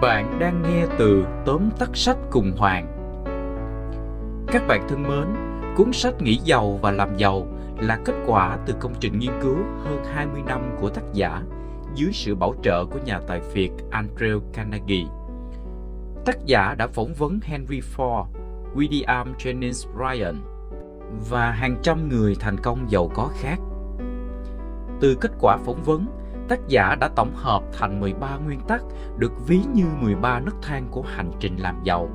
Bạn 0.00 0.38
đang 0.38 0.62
nghe 0.62 0.86
từ 0.98 1.24
tóm 1.46 1.70
tắt 1.78 1.90
sách 1.94 2.16
cùng 2.30 2.52
Hoàng. 2.56 2.86
Các 4.46 4.62
bạn 4.68 4.86
thân 4.88 5.02
mến, 5.02 5.26
cuốn 5.76 5.92
sách 5.92 6.14
Nghĩ 6.22 6.36
giàu 6.44 6.78
và 6.82 6.90
làm 6.90 7.16
giàu 7.16 7.46
là 7.78 7.98
kết 8.04 8.14
quả 8.26 8.58
từ 8.66 8.74
công 8.80 8.94
trình 9.00 9.18
nghiên 9.18 9.32
cứu 9.42 9.56
hơn 9.84 10.04
20 10.14 10.42
năm 10.46 10.76
của 10.80 10.88
tác 10.88 11.02
giả 11.12 11.42
dưới 11.94 12.10
sự 12.12 12.34
bảo 12.34 12.54
trợ 12.62 12.84
của 12.84 12.98
nhà 13.04 13.20
tài 13.26 13.40
phiệt 13.40 13.70
Andrew 13.90 14.40
Carnegie. 14.52 15.06
Tác 16.24 16.46
giả 16.46 16.74
đã 16.78 16.86
phỏng 16.86 17.14
vấn 17.14 17.38
Henry 17.42 17.80
Ford, 17.96 18.26
William 18.74 19.34
Jennings 19.38 19.92
Bryan 19.96 20.40
và 21.30 21.50
hàng 21.50 21.76
trăm 21.82 22.08
người 22.08 22.36
thành 22.40 22.56
công 22.62 22.90
giàu 22.90 23.10
có 23.14 23.30
khác. 23.40 23.56
Từ 25.00 25.16
kết 25.20 25.30
quả 25.40 25.56
phỏng 25.56 25.82
vấn, 25.82 26.06
tác 26.48 26.60
giả 26.68 26.94
đã 27.00 27.08
tổng 27.16 27.34
hợp 27.34 27.62
thành 27.78 28.00
13 28.00 28.36
nguyên 28.36 28.60
tắc 28.60 28.82
được 29.18 29.32
ví 29.46 29.60
như 29.74 29.84
13 30.00 30.40
nấc 30.40 30.54
thang 30.62 30.88
của 30.90 31.02
hành 31.02 31.30
trình 31.40 31.56
làm 31.56 31.80
giàu. 31.84 32.08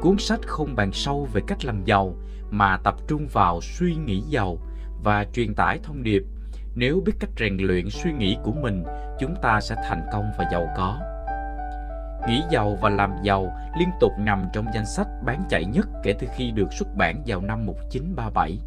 Cuốn 0.00 0.18
sách 0.18 0.40
không 0.46 0.76
bàn 0.76 0.92
sâu 0.92 1.28
về 1.32 1.40
cách 1.46 1.64
làm 1.64 1.84
giàu 1.84 2.14
mà 2.50 2.76
tập 2.76 2.94
trung 3.06 3.26
vào 3.32 3.60
suy 3.60 3.94
nghĩ 3.94 4.20
giàu 4.20 4.58
và 5.04 5.24
truyền 5.32 5.54
tải 5.54 5.78
thông 5.82 6.02
điệp 6.02 6.22
nếu 6.78 7.02
biết 7.06 7.12
cách 7.20 7.30
rèn 7.38 7.56
luyện 7.56 7.90
suy 7.90 8.12
nghĩ 8.12 8.36
của 8.42 8.52
mình, 8.52 8.84
chúng 9.18 9.34
ta 9.42 9.60
sẽ 9.60 9.74
thành 9.88 10.06
công 10.12 10.30
và 10.38 10.44
giàu 10.52 10.68
có. 10.76 10.98
Nghĩ 12.28 12.42
giàu 12.50 12.78
và 12.80 12.90
làm 12.90 13.10
giàu 13.22 13.52
liên 13.78 13.88
tục 14.00 14.12
nằm 14.18 14.46
trong 14.52 14.66
danh 14.74 14.86
sách 14.86 15.06
bán 15.24 15.44
chạy 15.48 15.64
nhất 15.64 15.88
kể 16.02 16.14
từ 16.18 16.26
khi 16.36 16.50
được 16.50 16.72
xuất 16.72 16.88
bản 16.96 17.22
vào 17.26 17.40
năm 17.40 17.66
1937 17.66 18.58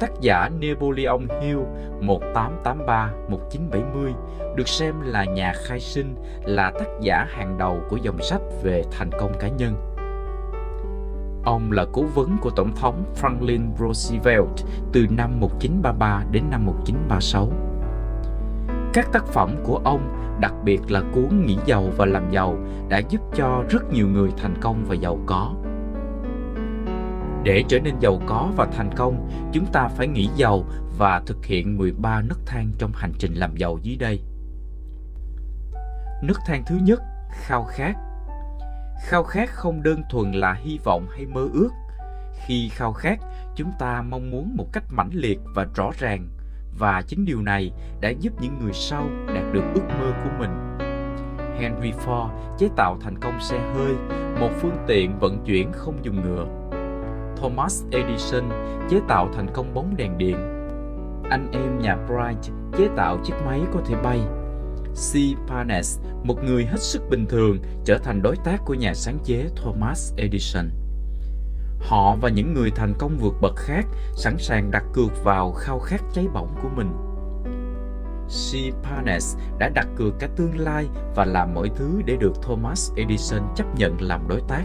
tác 0.00 0.20
giả 0.20 0.48
Napoleon 0.48 1.20
Hill 1.40 1.58
1883-1970 2.00 4.12
được 4.56 4.68
xem 4.68 4.94
là 5.04 5.24
nhà 5.24 5.52
khai 5.56 5.80
sinh, 5.80 6.14
là 6.44 6.70
tác 6.70 6.88
giả 7.00 7.26
hàng 7.30 7.58
đầu 7.58 7.80
của 7.90 7.96
dòng 7.96 8.22
sách 8.22 8.40
về 8.62 8.82
thành 8.90 9.10
công 9.20 9.32
cá 9.40 9.48
nhân. 9.48 9.74
Ông 11.44 11.72
là 11.72 11.84
cố 11.92 12.02
vấn 12.02 12.36
của 12.40 12.50
Tổng 12.50 12.72
thống 12.76 13.04
Franklin 13.20 13.60
Roosevelt 13.78 14.48
từ 14.92 15.06
năm 15.10 15.40
1933 15.40 16.24
đến 16.32 16.44
năm 16.50 16.66
1936. 16.66 17.48
Các 18.92 19.12
tác 19.12 19.26
phẩm 19.26 19.56
của 19.64 19.80
ông, 19.84 20.00
đặc 20.40 20.54
biệt 20.64 20.80
là 20.88 21.02
cuốn 21.12 21.46
Nghĩ 21.46 21.56
giàu 21.66 21.84
và 21.96 22.06
làm 22.06 22.30
giàu, 22.30 22.56
đã 22.88 22.98
giúp 22.98 23.20
cho 23.34 23.64
rất 23.68 23.92
nhiều 23.92 24.08
người 24.08 24.30
thành 24.36 24.54
công 24.60 24.84
và 24.88 24.94
giàu 24.94 25.18
có. 25.26 25.54
Để 27.44 27.64
trở 27.68 27.80
nên 27.80 27.94
giàu 28.00 28.20
có 28.26 28.52
và 28.56 28.66
thành 28.66 28.90
công, 28.96 29.30
chúng 29.52 29.66
ta 29.72 29.88
phải 29.88 30.06
nghĩ 30.06 30.28
giàu 30.36 30.64
và 30.98 31.22
thực 31.26 31.46
hiện 31.46 31.78
13 31.78 32.22
nấc 32.22 32.38
thang 32.46 32.70
trong 32.78 32.92
hành 32.94 33.12
trình 33.18 33.34
làm 33.34 33.56
giàu 33.56 33.78
dưới 33.82 33.96
đây. 33.96 34.20
Nấc 36.22 36.36
thang 36.46 36.62
thứ 36.66 36.78
nhất, 36.82 37.02
khao 37.30 37.64
khát. 37.64 37.94
Khao 39.02 39.22
khát 39.22 39.50
không 39.50 39.82
đơn 39.82 40.02
thuần 40.10 40.32
là 40.32 40.52
hy 40.52 40.78
vọng 40.84 41.06
hay 41.10 41.26
mơ 41.26 41.48
ước. 41.52 41.70
Khi 42.46 42.68
khao 42.68 42.92
khát, 42.92 43.18
chúng 43.56 43.72
ta 43.78 44.02
mong 44.02 44.30
muốn 44.30 44.56
một 44.56 44.66
cách 44.72 44.84
mãnh 44.90 45.10
liệt 45.12 45.38
và 45.54 45.66
rõ 45.74 45.90
ràng 45.98 46.28
và 46.78 47.02
chính 47.02 47.24
điều 47.24 47.42
này 47.42 47.72
đã 48.00 48.08
giúp 48.08 48.32
những 48.40 48.58
người 48.58 48.72
sau 48.72 49.08
đạt 49.34 49.44
được 49.52 49.64
ước 49.74 49.84
mơ 49.98 50.12
của 50.24 50.30
mình. 50.38 50.78
Henry 51.60 51.92
Ford 51.92 52.30
chế 52.58 52.68
tạo 52.76 52.98
thành 53.00 53.18
công 53.18 53.40
xe 53.40 53.58
hơi, 53.74 53.94
một 54.40 54.50
phương 54.60 54.76
tiện 54.86 55.18
vận 55.18 55.44
chuyển 55.44 55.72
không 55.72 56.04
dùng 56.04 56.22
ngựa 56.22 56.59
Thomas 57.40 57.84
Edison 57.92 58.50
chế 58.90 59.00
tạo 59.08 59.28
thành 59.34 59.46
công 59.54 59.74
bóng 59.74 59.96
đèn 59.96 60.18
điện. 60.18 60.36
Anh 61.30 61.50
em 61.52 61.78
nhà 61.78 61.96
Bright 62.06 62.54
chế 62.78 62.88
tạo 62.96 63.18
chiếc 63.24 63.34
máy 63.46 63.60
có 63.72 63.80
thể 63.86 63.94
bay. 64.02 64.20
C. 64.90 65.14
Parnes, 65.48 65.98
một 66.24 66.44
người 66.44 66.64
hết 66.64 66.80
sức 66.80 67.02
bình 67.10 67.26
thường, 67.26 67.58
trở 67.84 67.98
thành 67.98 68.22
đối 68.22 68.36
tác 68.36 68.64
của 68.64 68.74
nhà 68.74 68.94
sáng 68.94 69.18
chế 69.24 69.48
Thomas 69.56 70.14
Edison. 70.16 70.70
Họ 71.80 72.16
và 72.20 72.28
những 72.28 72.54
người 72.54 72.70
thành 72.70 72.94
công 72.98 73.16
vượt 73.20 73.34
bậc 73.40 73.56
khác 73.56 73.86
sẵn 74.16 74.38
sàng 74.38 74.70
đặt 74.70 74.84
cược 74.92 75.24
vào 75.24 75.52
khao 75.52 75.78
khát 75.78 76.00
cháy 76.12 76.26
bỏng 76.34 76.54
của 76.62 76.68
mình. 76.76 76.92
C. 78.28 78.74
Parnes 78.84 79.36
đã 79.58 79.68
đặt 79.68 79.86
cược 79.96 80.14
cả 80.18 80.28
tương 80.36 80.58
lai 80.58 80.86
và 81.14 81.24
làm 81.24 81.54
mọi 81.54 81.70
thứ 81.76 82.02
để 82.04 82.16
được 82.16 82.32
Thomas 82.42 82.90
Edison 82.96 83.42
chấp 83.56 83.66
nhận 83.76 84.00
làm 84.00 84.28
đối 84.28 84.40
tác. 84.48 84.64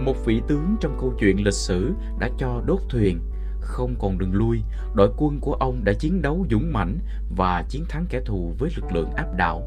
Một 0.00 0.24
vị 0.24 0.42
tướng 0.48 0.76
trong 0.80 0.96
câu 1.00 1.14
chuyện 1.18 1.44
lịch 1.44 1.54
sử 1.54 1.92
đã 2.18 2.28
cho 2.38 2.62
đốt 2.66 2.78
thuyền, 2.88 3.20
không 3.60 3.94
còn 3.98 4.18
đường 4.18 4.34
lui, 4.34 4.62
đội 4.94 5.12
quân 5.16 5.40
của 5.40 5.54
ông 5.54 5.84
đã 5.84 5.92
chiến 5.92 6.22
đấu 6.22 6.46
dũng 6.50 6.72
mãnh 6.72 6.98
và 7.36 7.64
chiến 7.68 7.84
thắng 7.88 8.06
kẻ 8.08 8.20
thù 8.26 8.54
với 8.58 8.70
lực 8.76 8.92
lượng 8.92 9.10
áp 9.16 9.26
đảo. 9.36 9.62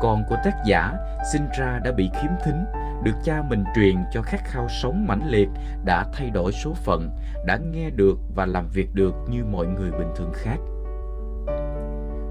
Con 0.00 0.22
của 0.28 0.36
tác 0.44 0.54
giả 0.66 0.94
sinh 1.32 1.42
ra 1.58 1.80
đã 1.84 1.92
bị 1.92 2.10
khiếm 2.14 2.30
thính, 2.44 2.64
được 3.04 3.14
cha 3.24 3.42
mình 3.48 3.64
truyền 3.74 3.96
cho 4.12 4.22
khát 4.22 4.44
khao 4.44 4.68
sống 4.82 5.06
mãnh 5.06 5.30
liệt 5.30 5.48
đã 5.84 6.06
thay 6.12 6.30
đổi 6.30 6.52
số 6.52 6.74
phận, 6.84 7.10
đã 7.46 7.56
nghe 7.56 7.90
được 7.90 8.18
và 8.34 8.46
làm 8.46 8.68
việc 8.68 8.94
được 8.94 9.14
như 9.30 9.44
mọi 9.44 9.66
người 9.66 9.90
bình 9.90 10.08
thường 10.16 10.32
khác. 10.34 10.56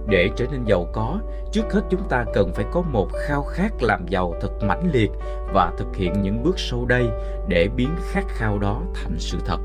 Để 0.07 0.29
trở 0.35 0.45
nên 0.51 0.63
giàu 0.65 0.87
có, 0.93 1.19
trước 1.51 1.73
hết 1.73 1.81
chúng 1.89 2.09
ta 2.09 2.25
cần 2.33 2.53
phải 2.53 2.65
có 2.71 2.81
một 2.81 3.07
khao 3.27 3.43
khát 3.43 3.83
làm 3.83 4.07
giàu 4.07 4.33
thật 4.41 4.63
mãnh 4.63 4.91
liệt 4.93 5.11
và 5.53 5.73
thực 5.77 5.95
hiện 5.95 6.13
những 6.21 6.43
bước 6.43 6.59
sau 6.59 6.85
đây 6.85 7.09
để 7.47 7.69
biến 7.75 7.89
khát 8.11 8.27
khao 8.27 8.59
đó 8.59 8.81
thành 8.93 9.15
sự 9.19 9.37
thật. 9.45 9.57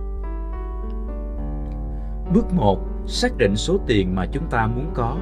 Bước 2.34 2.52
1. 2.52 2.78
Xác 3.06 3.36
định 3.36 3.56
số 3.56 3.78
tiền 3.86 4.14
mà 4.14 4.26
chúng 4.32 4.46
ta 4.50 4.66
muốn 4.66 4.90
có. 4.94 5.16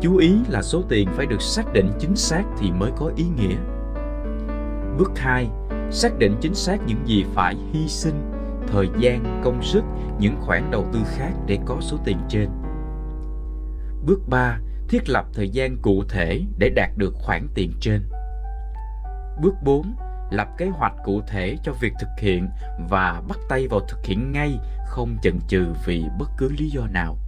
Chú 0.00 0.16
ý 0.16 0.36
là 0.48 0.62
số 0.62 0.82
tiền 0.88 1.08
phải 1.12 1.26
được 1.26 1.42
xác 1.42 1.72
định 1.72 1.90
chính 1.98 2.16
xác 2.16 2.44
thì 2.58 2.70
mới 2.70 2.90
có 2.96 3.10
ý 3.16 3.24
nghĩa. 3.24 3.56
Bước 4.98 5.12
2. 5.16 5.48
Xác 5.90 6.18
định 6.18 6.36
chính 6.40 6.54
xác 6.54 6.78
những 6.86 7.06
gì 7.06 7.24
phải 7.34 7.56
hy 7.72 7.88
sinh, 7.88 8.32
thời 8.66 8.88
gian, 8.98 9.40
công 9.44 9.62
sức, 9.62 9.84
những 10.18 10.34
khoản 10.40 10.70
đầu 10.70 10.84
tư 10.92 10.98
khác 11.06 11.32
để 11.46 11.58
có 11.66 11.76
số 11.80 11.96
tiền 12.04 12.16
trên. 12.28 12.48
Bước 14.08 14.28
3. 14.28 14.58
Thiết 14.88 15.08
lập 15.08 15.26
thời 15.34 15.50
gian 15.50 15.76
cụ 15.82 16.04
thể 16.08 16.42
để 16.58 16.68
đạt 16.68 16.90
được 16.96 17.14
khoản 17.14 17.48
tiền 17.54 17.72
trên. 17.80 18.02
Bước 19.42 19.54
4. 19.64 19.94
Lập 20.30 20.48
kế 20.58 20.66
hoạch 20.66 20.92
cụ 21.04 21.20
thể 21.28 21.56
cho 21.64 21.72
việc 21.80 21.92
thực 22.00 22.08
hiện 22.18 22.48
và 22.90 23.22
bắt 23.28 23.38
tay 23.48 23.68
vào 23.68 23.80
thực 23.80 23.98
hiện 24.04 24.32
ngay, 24.32 24.58
không 24.86 25.16
chần 25.22 25.38
chừ 25.48 25.66
vì 25.86 26.04
bất 26.18 26.30
cứ 26.38 26.48
lý 26.58 26.70
do 26.70 26.86
nào. 26.86 27.18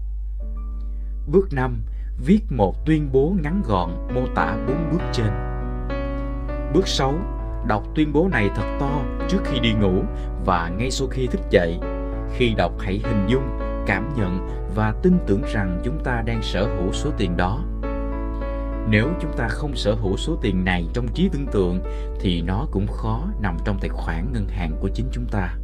Bước 1.26 1.52
5. 1.52 1.82
Viết 2.26 2.40
một 2.50 2.86
tuyên 2.86 3.08
bố 3.12 3.34
ngắn 3.42 3.62
gọn 3.66 3.90
mô 4.14 4.26
tả 4.34 4.56
bốn 4.68 4.90
bước 4.92 5.02
trên. 5.12 5.30
Bước 6.74 6.88
6. 6.88 7.14
Đọc 7.66 7.82
tuyên 7.94 8.12
bố 8.12 8.28
này 8.28 8.50
thật 8.56 8.76
to 8.80 9.02
trước 9.28 9.40
khi 9.44 9.60
đi 9.60 9.72
ngủ 9.72 10.02
và 10.44 10.68
ngay 10.68 10.90
sau 10.90 11.08
khi 11.08 11.26
thức 11.26 11.40
dậy. 11.50 11.78
Khi 12.36 12.54
đọc 12.54 12.72
hãy 12.80 13.00
hình 13.04 13.26
dung, 13.28 13.69
cảm 13.90 14.14
nhận 14.16 14.48
và 14.74 14.94
tin 15.02 15.18
tưởng 15.26 15.42
rằng 15.52 15.80
chúng 15.84 16.04
ta 16.04 16.22
đang 16.26 16.42
sở 16.42 16.76
hữu 16.76 16.92
số 16.92 17.10
tiền 17.18 17.36
đó. 17.36 17.64
Nếu 18.88 19.08
chúng 19.20 19.32
ta 19.36 19.48
không 19.48 19.76
sở 19.76 19.94
hữu 19.94 20.16
số 20.16 20.38
tiền 20.42 20.64
này 20.64 20.86
trong 20.92 21.08
trí 21.14 21.28
tưởng 21.32 21.46
tượng, 21.46 21.80
thì 22.20 22.42
nó 22.42 22.66
cũng 22.70 22.86
khó 22.86 23.24
nằm 23.40 23.56
trong 23.64 23.78
tài 23.80 23.88
khoản 23.88 24.32
ngân 24.32 24.48
hàng 24.48 24.72
của 24.80 24.88
chính 24.94 25.06
chúng 25.12 25.26
ta. 25.30 25.54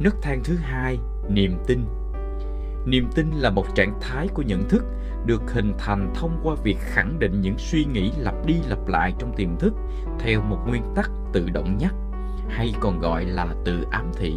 Nấc 0.00 0.14
thang 0.22 0.40
thứ 0.44 0.56
hai, 0.56 0.98
niềm 1.28 1.58
tin. 1.66 1.84
Niềm 2.86 3.10
tin 3.14 3.30
là 3.30 3.50
một 3.50 3.66
trạng 3.74 3.98
thái 4.00 4.28
của 4.34 4.42
nhận 4.42 4.68
thức 4.68 4.84
được 5.26 5.42
hình 5.52 5.72
thành 5.78 6.12
thông 6.14 6.40
qua 6.42 6.54
việc 6.62 6.76
khẳng 6.80 7.18
định 7.18 7.40
những 7.40 7.58
suy 7.58 7.84
nghĩ 7.84 8.12
lặp 8.18 8.34
đi 8.46 8.54
lặp 8.68 8.88
lại 8.88 9.12
trong 9.18 9.32
tiềm 9.36 9.56
thức 9.58 9.74
theo 10.18 10.40
một 10.40 10.58
nguyên 10.66 10.82
tắc 10.94 11.10
tự 11.32 11.48
động 11.52 11.76
nhắc 11.78 11.94
hay 12.48 12.74
còn 12.80 13.00
gọi 13.00 13.24
là 13.24 13.46
tự 13.64 13.84
ám 13.90 14.10
thị 14.16 14.34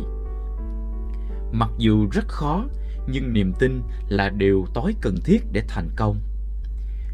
mặc 1.52 1.70
dù 1.78 2.08
rất 2.12 2.28
khó, 2.28 2.66
nhưng 3.08 3.34
niềm 3.34 3.54
tin 3.60 3.82
là 4.08 4.30
điều 4.30 4.66
tối 4.74 4.96
cần 5.02 5.16
thiết 5.26 5.44
để 5.52 5.62
thành 5.68 5.90
công. 5.96 6.20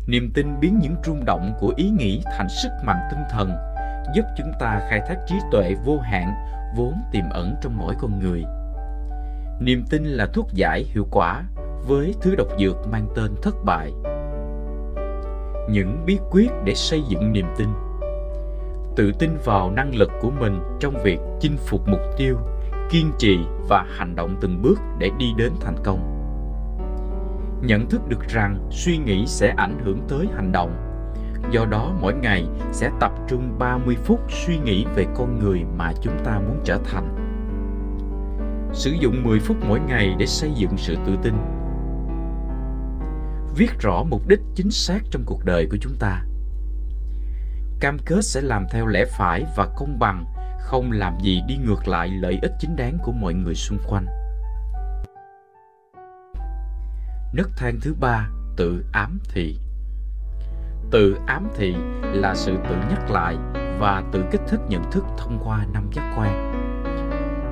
Niềm 0.08 0.32
tin 0.34 0.60
biến 0.60 0.80
những 0.82 0.96
rung 1.06 1.26
động 1.26 1.54
của 1.60 1.74
ý 1.76 1.90
nghĩ 1.90 2.22
thành 2.38 2.48
sức 2.64 2.70
mạnh 2.86 3.00
tinh 3.12 3.24
thần, 3.32 3.52
giúp 4.16 4.26
chúng 4.38 4.52
ta 4.60 4.82
khai 4.90 5.02
thác 5.08 5.18
trí 5.28 5.36
tuệ 5.52 5.76
vô 5.86 6.00
hạn, 6.00 6.34
vốn 6.78 6.94
tiềm 7.12 7.30
ẩn 7.30 7.56
trong 7.62 7.78
mỗi 7.78 7.96
con 8.00 8.20
người. 8.20 8.44
Niềm 9.60 9.84
tin 9.90 10.04
là 10.04 10.26
thuốc 10.26 10.54
giải 10.54 10.84
hiệu 10.94 11.08
quả 11.12 11.44
với 11.88 12.16
thứ 12.22 12.36
độc 12.36 12.48
dược 12.60 12.88
mang 12.92 13.08
tên 13.16 13.36
thất 13.42 13.56
bại. 13.66 13.92
Những 15.70 16.04
bí 16.06 16.18
quyết 16.32 16.50
để 16.64 16.76
xây 16.76 17.02
dựng 17.10 17.32
niềm 17.32 17.46
tin. 17.58 17.68
Tự 18.96 19.12
tin 19.20 19.38
vào 19.46 19.72
năng 19.72 19.96
lực 19.96 20.12
của 20.22 20.30
mình 20.30 20.60
trong 20.80 21.04
việc 21.04 21.20
chinh 21.40 21.58
phục 21.58 21.88
mục 21.88 22.02
tiêu 22.18 22.38
kiên 22.90 23.12
trì 23.18 23.40
và 23.70 23.86
hành 23.98 24.16
động 24.16 24.38
từng 24.42 24.62
bước 24.62 24.80
để 24.98 25.12
đi 25.18 25.34
đến 25.38 25.52
thành 25.62 25.76
công. 25.84 26.12
Nhận 27.62 27.90
thức 27.90 28.02
được 28.10 28.28
rằng 28.30 28.68
suy 28.72 28.98
nghĩ 28.98 29.26
sẽ 29.28 29.54
ảnh 29.58 29.80
hưởng 29.86 30.00
tới 30.08 30.28
hành 30.36 30.52
động. 30.52 30.76
Do 31.52 31.66
đó, 31.66 31.94
mỗi 32.02 32.14
ngày 32.14 32.46
sẽ 32.72 32.92
tập 33.00 33.12
trung 33.28 33.56
30 33.60 33.96
phút 34.04 34.20
suy 34.30 34.58
nghĩ 34.58 34.86
về 34.96 35.06
con 35.16 35.40
người 35.40 35.64
mà 35.78 35.92
chúng 36.02 36.18
ta 36.24 36.40
muốn 36.40 36.60
trở 36.64 36.80
thành. 36.92 37.16
Sử 38.74 38.92
dụng 38.92 39.24
10 39.24 39.40
phút 39.40 39.58
mỗi 39.68 39.80
ngày 39.80 40.16
để 40.20 40.26
xây 40.26 40.52
dựng 40.56 40.78
sự 40.78 40.96
tự 41.06 41.16
tin. 41.24 41.34
Viết 43.56 43.80
rõ 43.80 44.04
mục 44.04 44.28
đích 44.28 44.40
chính 44.56 44.72
xác 44.72 45.00
trong 45.12 45.24
cuộc 45.26 45.46
đời 45.46 45.68
của 45.72 45.78
chúng 45.82 45.96
ta. 46.00 46.24
Cam 47.80 47.98
kết 48.06 48.22
sẽ 48.22 48.42
làm 48.42 48.66
theo 48.72 48.88
lẽ 48.88 49.06
phải 49.18 49.46
và 49.58 49.68
công 49.78 50.00
bằng 50.00 50.26
không 50.66 50.92
làm 50.92 51.20
gì 51.20 51.42
đi 51.48 51.58
ngược 51.58 51.88
lại 51.88 52.08
lợi 52.08 52.40
ích 52.42 52.52
chính 52.60 52.76
đáng 52.76 52.98
của 53.04 53.12
mọi 53.12 53.34
người 53.34 53.56
xung 53.56 53.78
quanh. 53.88 54.06
Nấc 57.34 57.50
thang 57.58 57.80
thứ 57.82 57.96
ba, 58.00 58.30
tự 58.58 58.86
ám 58.92 59.20
thị. 59.34 59.60
Tự 60.92 61.18
ám 61.28 61.48
thị 61.56 61.76
là 62.02 62.36
sự 62.36 62.58
tự 62.70 62.76
nhắc 62.90 63.12
lại 63.12 63.36
và 63.80 64.04
tự 64.12 64.24
kích 64.32 64.42
thích 64.48 64.60
nhận 64.70 64.92
thức 64.92 65.04
thông 65.18 65.40
qua 65.44 65.66
năm 65.74 65.90
giác 65.94 66.14
quan. 66.18 66.52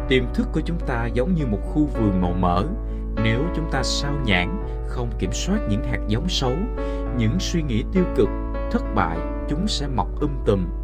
Tiềm 0.10 0.24
thức 0.34 0.48
của 0.54 0.62
chúng 0.62 0.80
ta 0.88 1.06
giống 1.06 1.36
như 1.36 1.46
một 1.46 1.60
khu 1.64 1.86
vườn 1.86 2.22
màu 2.22 2.34
mỡ. 2.34 2.64
Nếu 3.24 3.44
chúng 3.56 3.72
ta 3.72 3.84
sao 3.84 4.14
nhãn 4.26 4.66
không 4.88 5.10
kiểm 5.20 5.32
soát 5.34 5.60
những 5.70 5.84
hạt 5.84 6.00
giống 6.08 6.30
xấu, 6.30 6.54
những 7.18 7.40
suy 7.40 7.62
nghĩ 7.62 7.84
tiêu 7.94 8.06
cực, 8.16 8.30
thất 8.72 8.84
bại, 8.96 9.18
chúng 9.50 9.68
sẽ 9.68 9.88
mọc 9.88 10.08
um 10.20 10.32
tùm. 10.46 10.83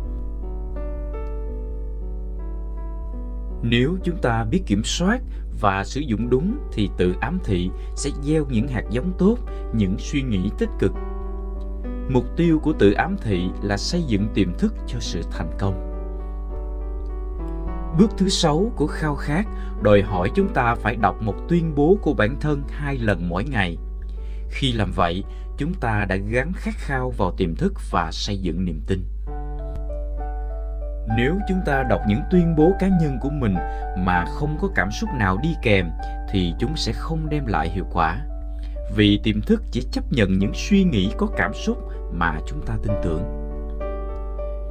Nếu 3.64 3.98
chúng 4.04 4.18
ta 4.22 4.44
biết 4.44 4.62
kiểm 4.66 4.82
soát 4.84 5.22
và 5.62 5.84
sử 5.84 6.02
dụng 6.02 6.30
đúng 6.30 6.58
thì 6.74 6.90
tự 6.98 7.14
ám 7.22 7.40
thị 7.44 7.70
sẽ 7.96 8.10
gieo 8.24 8.46
những 8.50 8.68
hạt 8.68 8.84
giống 8.92 9.14
tốt, 9.18 9.38
những 9.74 9.96
suy 10.00 10.22
nghĩ 10.22 10.50
tích 10.58 10.70
cực. 10.80 10.92
Mục 12.10 12.26
tiêu 12.38 12.60
của 12.60 12.74
tự 12.74 12.92
ám 12.92 13.16
thị 13.22 13.50
là 13.62 13.78
xây 13.78 14.04
dựng 14.04 14.28
tiềm 14.34 14.58
thức 14.58 14.74
cho 14.88 15.00
sự 15.00 15.22
thành 15.32 15.52
công. 15.60 15.86
Bước 18.00 18.12
thứ 18.18 18.30
sáu 18.30 18.72
của 18.76 18.88
khao 18.88 19.16
khát, 19.16 19.48
đòi 19.82 20.02
hỏi 20.02 20.32
chúng 20.36 20.54
ta 20.54 20.76
phải 20.76 20.96
đọc 20.96 21.22
một 21.22 21.36
tuyên 21.50 21.76
bố 21.76 21.98
của 22.02 22.14
bản 22.14 22.36
thân 22.42 22.64
hai 22.70 22.98
lần 22.98 23.30
mỗi 23.30 23.44
ngày. 23.44 23.78
Khi 24.50 24.72
làm 24.72 24.92
vậy, 24.92 25.24
chúng 25.58 25.74
ta 25.74 26.06
đã 26.10 26.16
gắn 26.16 26.52
khát 26.56 26.74
khao 26.78 27.10
vào 27.18 27.32
tiềm 27.38 27.56
thức 27.56 27.74
và 27.92 28.12
xây 28.12 28.38
dựng 28.38 28.66
niềm 28.66 28.82
tin 28.88 29.04
nếu 31.18 31.36
chúng 31.48 31.62
ta 31.66 31.84
đọc 31.84 32.02
những 32.08 32.22
tuyên 32.32 32.56
bố 32.56 32.72
cá 32.80 32.88
nhân 32.88 33.18
của 33.22 33.30
mình 33.30 33.56
mà 33.98 34.26
không 34.26 34.58
có 34.62 34.68
cảm 34.76 34.92
xúc 34.92 35.10
nào 35.20 35.38
đi 35.44 35.56
kèm, 35.62 35.90
thì 36.32 36.54
chúng 36.60 36.76
sẽ 36.76 36.92
không 36.96 37.30
đem 37.30 37.46
lại 37.46 37.70
hiệu 37.70 37.86
quả. 37.94 38.18
Vì 38.96 39.20
tiềm 39.24 39.42
thức 39.42 39.64
chỉ 39.72 39.82
chấp 39.92 40.04
nhận 40.12 40.40
những 40.40 40.52
suy 40.54 40.84
nghĩ 40.84 41.12
có 41.18 41.28
cảm 41.38 41.54
xúc 41.54 41.78
mà 42.12 42.40
chúng 42.48 42.62
ta 42.66 42.74
tin 42.84 42.94
tưởng. 43.04 43.24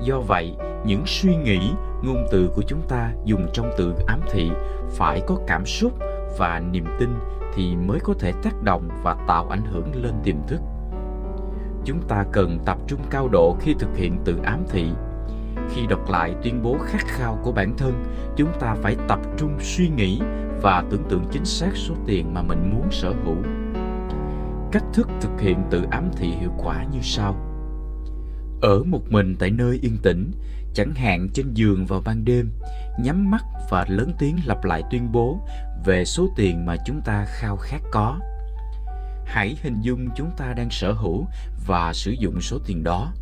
Do 0.03 0.21
vậy, 0.21 0.57
những 0.87 1.03
suy 1.07 1.37
nghĩ, 1.37 1.59
ngôn 2.03 2.27
từ 2.31 2.51
của 2.55 2.63
chúng 2.67 2.83
ta 2.89 3.13
dùng 3.25 3.47
trong 3.53 3.71
từ 3.79 3.95
ám 4.07 4.21
thị 4.33 4.51
phải 4.91 5.23
có 5.27 5.39
cảm 5.47 5.67
xúc 5.67 5.93
và 6.39 6.63
niềm 6.73 6.85
tin 6.99 7.09
thì 7.55 7.77
mới 7.77 8.01
có 8.01 8.15
thể 8.19 8.33
tác 8.43 8.63
động 8.63 8.89
và 9.03 9.17
tạo 9.29 9.49
ảnh 9.49 9.65
hưởng 9.73 10.03
lên 10.03 10.15
tiềm 10.25 10.37
thức. 10.47 10.61
Chúng 11.85 12.03
ta 12.09 12.25
cần 12.33 12.59
tập 12.67 12.79
trung 12.87 13.01
cao 13.11 13.29
độ 13.29 13.57
khi 13.61 13.75
thực 13.79 13.97
hiện 13.97 14.19
tự 14.25 14.39
ám 14.45 14.65
thị 14.71 14.91
khi 15.75 15.87
đọc 15.87 16.11
lại 16.11 16.35
tuyên 16.43 16.63
bố 16.63 16.79
khát 16.79 17.07
khao 17.07 17.39
của 17.43 17.53
bản 17.53 17.77
thân, 17.77 18.05
chúng 18.37 18.53
ta 18.61 18.75
phải 18.83 18.97
tập 19.09 19.19
trung 19.37 19.57
suy 19.61 19.89
nghĩ 19.89 20.21
và 20.63 20.85
tưởng 20.91 21.05
tượng 21.09 21.25
chính 21.31 21.45
xác 21.45 21.71
số 21.75 21.95
tiền 22.07 22.35
mà 22.35 22.43
mình 22.43 22.71
muốn 22.73 22.91
sở 22.91 23.15
hữu. 23.25 23.37
Cách 24.73 24.85
thức 24.93 25.09
thực 25.21 25.41
hiện 25.41 25.63
tự 25.71 25.83
ám 25.91 26.11
thị 26.17 26.29
hiệu 26.29 26.51
quả 26.59 26.85
như 26.93 26.99
sau. 27.03 27.37
Ở 28.63 28.83
một 28.85 29.03
mình 29.11 29.37
tại 29.39 29.51
nơi 29.51 29.79
yên 29.83 29.99
tĩnh, 30.03 30.31
chẳng 30.75 30.95
hạn 30.95 31.29
trên 31.35 31.55
giường 31.55 31.87
vào 31.87 32.03
ban 32.05 32.25
đêm, 32.25 32.51
nhắm 33.01 33.31
mắt 33.31 33.45
và 33.71 33.87
lớn 33.89 34.13
tiếng 34.19 34.37
lặp 34.45 34.65
lại 34.65 34.83
tuyên 34.91 35.13
bố 35.13 35.41
về 35.85 36.05
số 36.05 36.29
tiền 36.37 36.67
mà 36.67 36.77
chúng 36.87 37.01
ta 37.01 37.25
khao 37.29 37.57
khát 37.57 37.81
có. 37.91 38.19
Hãy 39.25 39.57
hình 39.63 39.81
dung 39.81 40.09
chúng 40.17 40.31
ta 40.37 40.53
đang 40.53 40.71
sở 40.71 40.93
hữu 40.93 41.27
và 41.67 41.93
sử 41.93 42.11
dụng 42.11 42.41
số 42.41 42.59
tiền 42.67 42.85
đó 42.85 43.13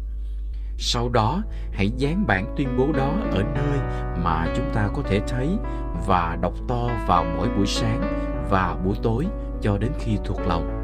sau 0.78 1.08
đó, 1.08 1.42
hãy 1.72 1.90
dán 1.90 2.26
bản 2.26 2.54
tuyên 2.56 2.68
bố 2.78 2.92
đó 2.92 3.12
ở 3.32 3.42
nơi 3.54 3.78
mà 4.24 4.52
chúng 4.56 4.70
ta 4.74 4.88
có 4.94 5.02
thể 5.02 5.20
thấy 5.28 5.48
và 6.06 6.38
đọc 6.42 6.54
to 6.68 6.88
vào 7.06 7.24
mỗi 7.36 7.48
buổi 7.56 7.66
sáng 7.66 8.00
và 8.50 8.76
buổi 8.84 8.96
tối 9.02 9.26
cho 9.60 9.78
đến 9.78 9.92
khi 9.98 10.18
thuộc 10.24 10.40
lòng. 10.46 10.82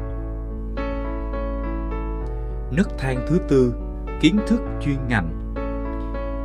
Nấc 2.71 2.97
thang 2.97 3.25
thứ 3.27 3.39
tư, 3.49 3.73
kiến 4.21 4.37
thức 4.47 4.61
chuyên 4.81 4.97
ngành. 5.07 5.53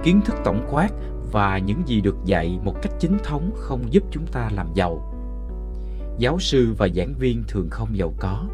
Kiến 0.03 0.21
thức 0.25 0.37
tổng 0.45 0.67
quát 0.71 0.89
và 1.33 1.59
những 1.59 1.83
gì 1.87 2.00
được 2.00 2.17
dạy 2.25 2.59
một 2.65 2.75
cách 2.83 2.93
chính 2.99 3.19
thống 3.25 3.50
không 3.56 3.93
giúp 3.93 4.03
chúng 4.11 4.27
ta 4.27 4.50
làm 4.55 4.67
giàu. 4.75 5.15
Giáo 6.19 6.39
sư 6.39 6.75
và 6.79 6.89
giảng 6.89 7.15
viên 7.19 7.45
thường 7.49 7.69
không 7.71 7.89
giàu 7.99 8.12
có. 8.21 8.45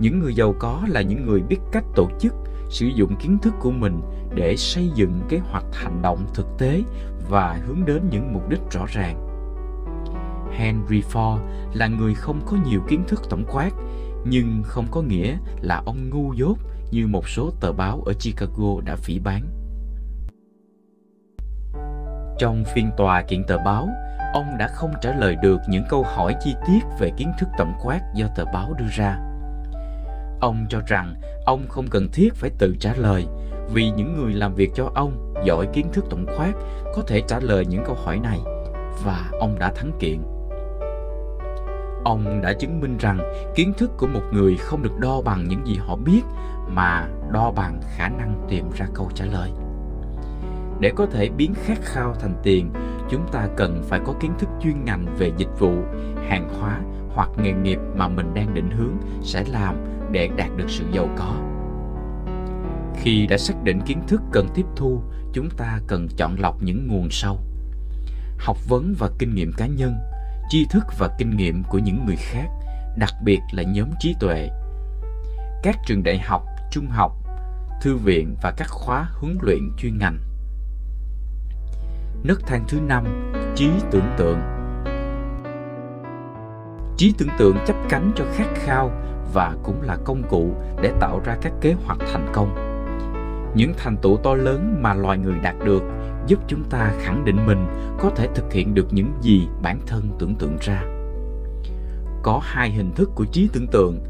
Những 0.00 0.18
người 0.18 0.34
giàu 0.34 0.54
có 0.58 0.82
là 0.88 1.02
những 1.02 1.26
người 1.26 1.42
biết 1.42 1.58
cách 1.72 1.84
tổ 1.94 2.08
chức 2.20 2.34
sử 2.68 2.86
dụng 2.86 3.16
kiến 3.16 3.38
thức 3.42 3.54
của 3.60 3.70
mình 3.70 4.00
để 4.34 4.56
xây 4.56 4.90
dựng 4.94 5.20
kế 5.28 5.38
hoạch 5.38 5.64
hành 5.72 6.02
động 6.02 6.26
thực 6.34 6.46
tế 6.58 6.82
và 7.28 7.60
hướng 7.66 7.84
đến 7.86 8.02
những 8.10 8.32
mục 8.32 8.48
đích 8.48 8.60
rõ 8.70 8.86
ràng 8.88 9.22
henry 10.52 11.02
ford 11.12 11.38
là 11.74 11.86
người 11.86 12.14
không 12.14 12.40
có 12.46 12.56
nhiều 12.66 12.80
kiến 12.88 13.04
thức 13.08 13.22
tổng 13.30 13.44
quát 13.52 13.70
nhưng 14.24 14.62
không 14.64 14.86
có 14.90 15.02
nghĩa 15.02 15.36
là 15.60 15.82
ông 15.86 16.10
ngu 16.10 16.32
dốt 16.32 16.58
như 16.90 17.06
một 17.06 17.28
số 17.28 17.50
tờ 17.60 17.72
báo 17.72 18.02
ở 18.06 18.12
chicago 18.12 18.80
đã 18.84 18.96
phỉ 18.96 19.18
bán 19.18 19.42
trong 22.38 22.64
phiên 22.64 22.90
tòa 22.96 23.22
kiện 23.22 23.44
tờ 23.44 23.58
báo, 23.58 23.88
ông 24.32 24.58
đã 24.58 24.68
không 24.68 24.92
trả 25.02 25.16
lời 25.16 25.36
được 25.42 25.60
những 25.68 25.84
câu 25.88 26.02
hỏi 26.02 26.34
chi 26.40 26.54
tiết 26.66 26.80
về 26.98 27.10
kiến 27.16 27.32
thức 27.38 27.48
tổng 27.58 27.72
quát 27.82 28.00
do 28.14 28.26
tờ 28.36 28.44
báo 28.44 28.74
đưa 28.78 28.88
ra. 28.90 29.25
Ông 30.40 30.66
cho 30.68 30.80
rằng 30.86 31.14
ông 31.44 31.66
không 31.68 31.86
cần 31.90 32.08
thiết 32.12 32.34
phải 32.34 32.50
tự 32.58 32.74
trả 32.80 32.94
lời, 32.96 33.26
vì 33.72 33.90
những 33.90 34.16
người 34.16 34.32
làm 34.32 34.54
việc 34.54 34.70
cho 34.74 34.90
ông 34.94 35.34
giỏi 35.44 35.66
kiến 35.72 35.86
thức 35.92 36.04
tổng 36.10 36.26
quát 36.36 36.52
có 36.94 37.02
thể 37.06 37.22
trả 37.28 37.40
lời 37.40 37.66
những 37.66 37.84
câu 37.86 37.94
hỏi 38.04 38.18
này, 38.18 38.40
và 39.04 39.30
ông 39.40 39.58
đã 39.58 39.72
thắng 39.72 39.92
kiện. 40.00 40.18
Ông 42.04 42.40
đã 42.42 42.52
chứng 42.52 42.80
minh 42.80 42.96
rằng 42.98 43.18
kiến 43.54 43.72
thức 43.78 43.90
của 43.98 44.06
một 44.06 44.22
người 44.32 44.56
không 44.56 44.82
được 44.82 44.98
đo 44.98 45.20
bằng 45.20 45.48
những 45.48 45.66
gì 45.66 45.74
họ 45.74 45.96
biết, 45.96 46.22
mà 46.68 47.08
đo 47.32 47.52
bằng 47.56 47.80
khả 47.96 48.08
năng 48.08 48.46
tìm 48.48 48.70
ra 48.76 48.86
câu 48.94 49.10
trả 49.14 49.24
lời 49.24 49.50
để 50.80 50.92
có 50.96 51.06
thể 51.06 51.28
biến 51.28 51.54
khát 51.54 51.78
khao 51.82 52.14
thành 52.14 52.34
tiền, 52.42 52.70
chúng 53.10 53.26
ta 53.32 53.48
cần 53.56 53.82
phải 53.88 54.00
có 54.04 54.14
kiến 54.20 54.32
thức 54.38 54.48
chuyên 54.62 54.84
ngành 54.84 55.06
về 55.18 55.32
dịch 55.36 55.58
vụ, 55.58 55.72
hàng 56.28 56.48
hóa 56.60 56.80
hoặc 57.16 57.30
nghề 57.36 57.52
nghiệp 57.52 57.78
mà 57.96 58.08
mình 58.08 58.34
đang 58.34 58.54
định 58.54 58.70
hướng 58.70 58.96
sẽ 59.22 59.44
làm 59.52 59.76
để 60.10 60.28
đạt 60.36 60.50
được 60.56 60.66
sự 60.68 60.84
giàu 60.92 61.08
có. 61.18 61.34
Khi 63.00 63.26
đã 63.26 63.38
xác 63.38 63.54
định 63.64 63.80
kiến 63.86 64.02
thức 64.08 64.20
cần 64.32 64.48
tiếp 64.54 64.66
thu 64.76 65.02
chúng 65.32 65.50
ta 65.50 65.80
cần 65.86 66.08
chọn 66.16 66.36
lọc 66.38 66.62
những 66.62 66.88
nguồn 66.88 67.08
sau. 67.10 67.38
Học 68.38 68.56
vấn 68.68 68.94
và 68.98 69.10
kinh 69.18 69.34
nghiệm 69.34 69.52
cá 69.52 69.66
nhân 69.66 69.94
tri 70.50 70.66
thức 70.70 70.84
và 70.98 71.08
kinh 71.18 71.36
nghiệm 71.36 71.62
của 71.62 71.78
những 71.78 72.04
người 72.06 72.16
khác 72.16 72.46
đặc 72.98 73.14
biệt 73.24 73.40
là 73.52 73.62
nhóm 73.62 73.88
trí 74.00 74.14
tuệ. 74.20 74.48
Các 75.62 75.76
trường 75.86 76.02
đại 76.02 76.18
học 76.18 76.42
trung 76.70 76.86
học 76.86 77.12
thư 77.82 77.96
viện 77.96 78.36
và 78.42 78.54
các 78.56 78.68
khóa 78.70 79.08
huấn 79.12 79.38
luyện 79.42 79.70
chuyên 79.78 79.98
ngành. 79.98 80.18
Nấc 82.24 82.46
thang 82.46 82.64
thứ 82.68 82.80
năm, 82.80 83.32
trí 83.56 83.70
tưởng 83.90 84.14
tượng. 84.18 84.55
Trí 86.96 87.14
tưởng 87.18 87.28
tượng 87.38 87.56
chấp 87.66 87.76
cánh 87.88 88.12
cho 88.16 88.24
khát 88.34 88.46
khao 88.54 88.90
và 89.32 89.56
cũng 89.62 89.82
là 89.82 89.96
công 90.04 90.22
cụ 90.28 90.54
để 90.82 90.92
tạo 91.00 91.20
ra 91.24 91.36
các 91.42 91.52
kế 91.60 91.74
hoạch 91.84 91.98
thành 92.12 92.30
công. 92.32 92.54
Những 93.54 93.72
thành 93.76 93.96
tựu 93.96 94.16
to 94.16 94.34
lớn 94.34 94.78
mà 94.82 94.94
loài 94.94 95.18
người 95.18 95.34
đạt 95.42 95.54
được 95.64 95.82
giúp 96.26 96.38
chúng 96.48 96.64
ta 96.70 96.92
khẳng 97.00 97.24
định 97.24 97.46
mình 97.46 97.66
có 97.98 98.10
thể 98.16 98.28
thực 98.34 98.52
hiện 98.52 98.74
được 98.74 98.86
những 98.90 99.12
gì 99.20 99.46
bản 99.62 99.80
thân 99.86 100.10
tưởng 100.18 100.34
tượng 100.34 100.56
ra. 100.60 100.82
Có 102.22 102.40
hai 102.42 102.70
hình 102.70 102.92
thức 102.94 103.10
của 103.14 103.24
trí 103.24 103.48
tưởng 103.52 103.66
tượng, 103.66 104.00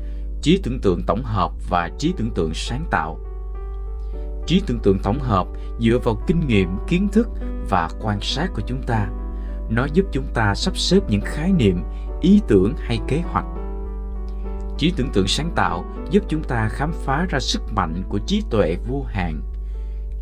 trí 0.43 0.61
tưởng 0.63 0.81
tượng 0.81 1.03
tổng 1.07 1.23
hợp 1.25 1.53
và 1.71 1.91
trí 1.99 2.15
tưởng 2.17 2.31
tượng 2.31 2.51
sáng 2.55 2.85
tạo 2.91 3.19
trí 4.47 4.63
tưởng 4.67 4.79
tượng 4.79 4.99
tổng 4.99 5.19
hợp 5.21 5.47
dựa 5.81 5.99
vào 6.05 6.23
kinh 6.27 6.47
nghiệm 6.47 6.69
kiến 6.89 7.09
thức 7.13 7.29
và 7.71 7.89
quan 8.01 8.19
sát 8.23 8.49
của 8.55 8.63
chúng 8.67 8.83
ta 8.83 9.09
nó 9.71 9.87
giúp 9.93 10.07
chúng 10.13 10.27
ta 10.35 10.55
sắp 10.55 10.77
xếp 10.77 11.01
những 11.09 11.21
khái 11.21 11.53
niệm 11.53 11.83
ý 12.21 12.41
tưởng 12.49 12.75
hay 12.79 12.99
kế 13.09 13.21
hoạch. 13.21 13.47
Trí 14.79 14.93
tưởng 14.97 15.11
tượng 15.13 15.29
sáng 15.29 15.51
tạo 15.57 15.85
giúp 16.11 16.25
chúng 16.29 16.45
ta 16.45 16.69
khám 16.69 16.93
phá 17.05 17.27
ra 17.29 17.41
sức 17.41 17.63
mạnh 17.73 18.03
của 18.09 18.19
trí 18.27 18.43
tuệ 18.51 18.77
vô 18.89 19.05
hạn. 19.09 19.41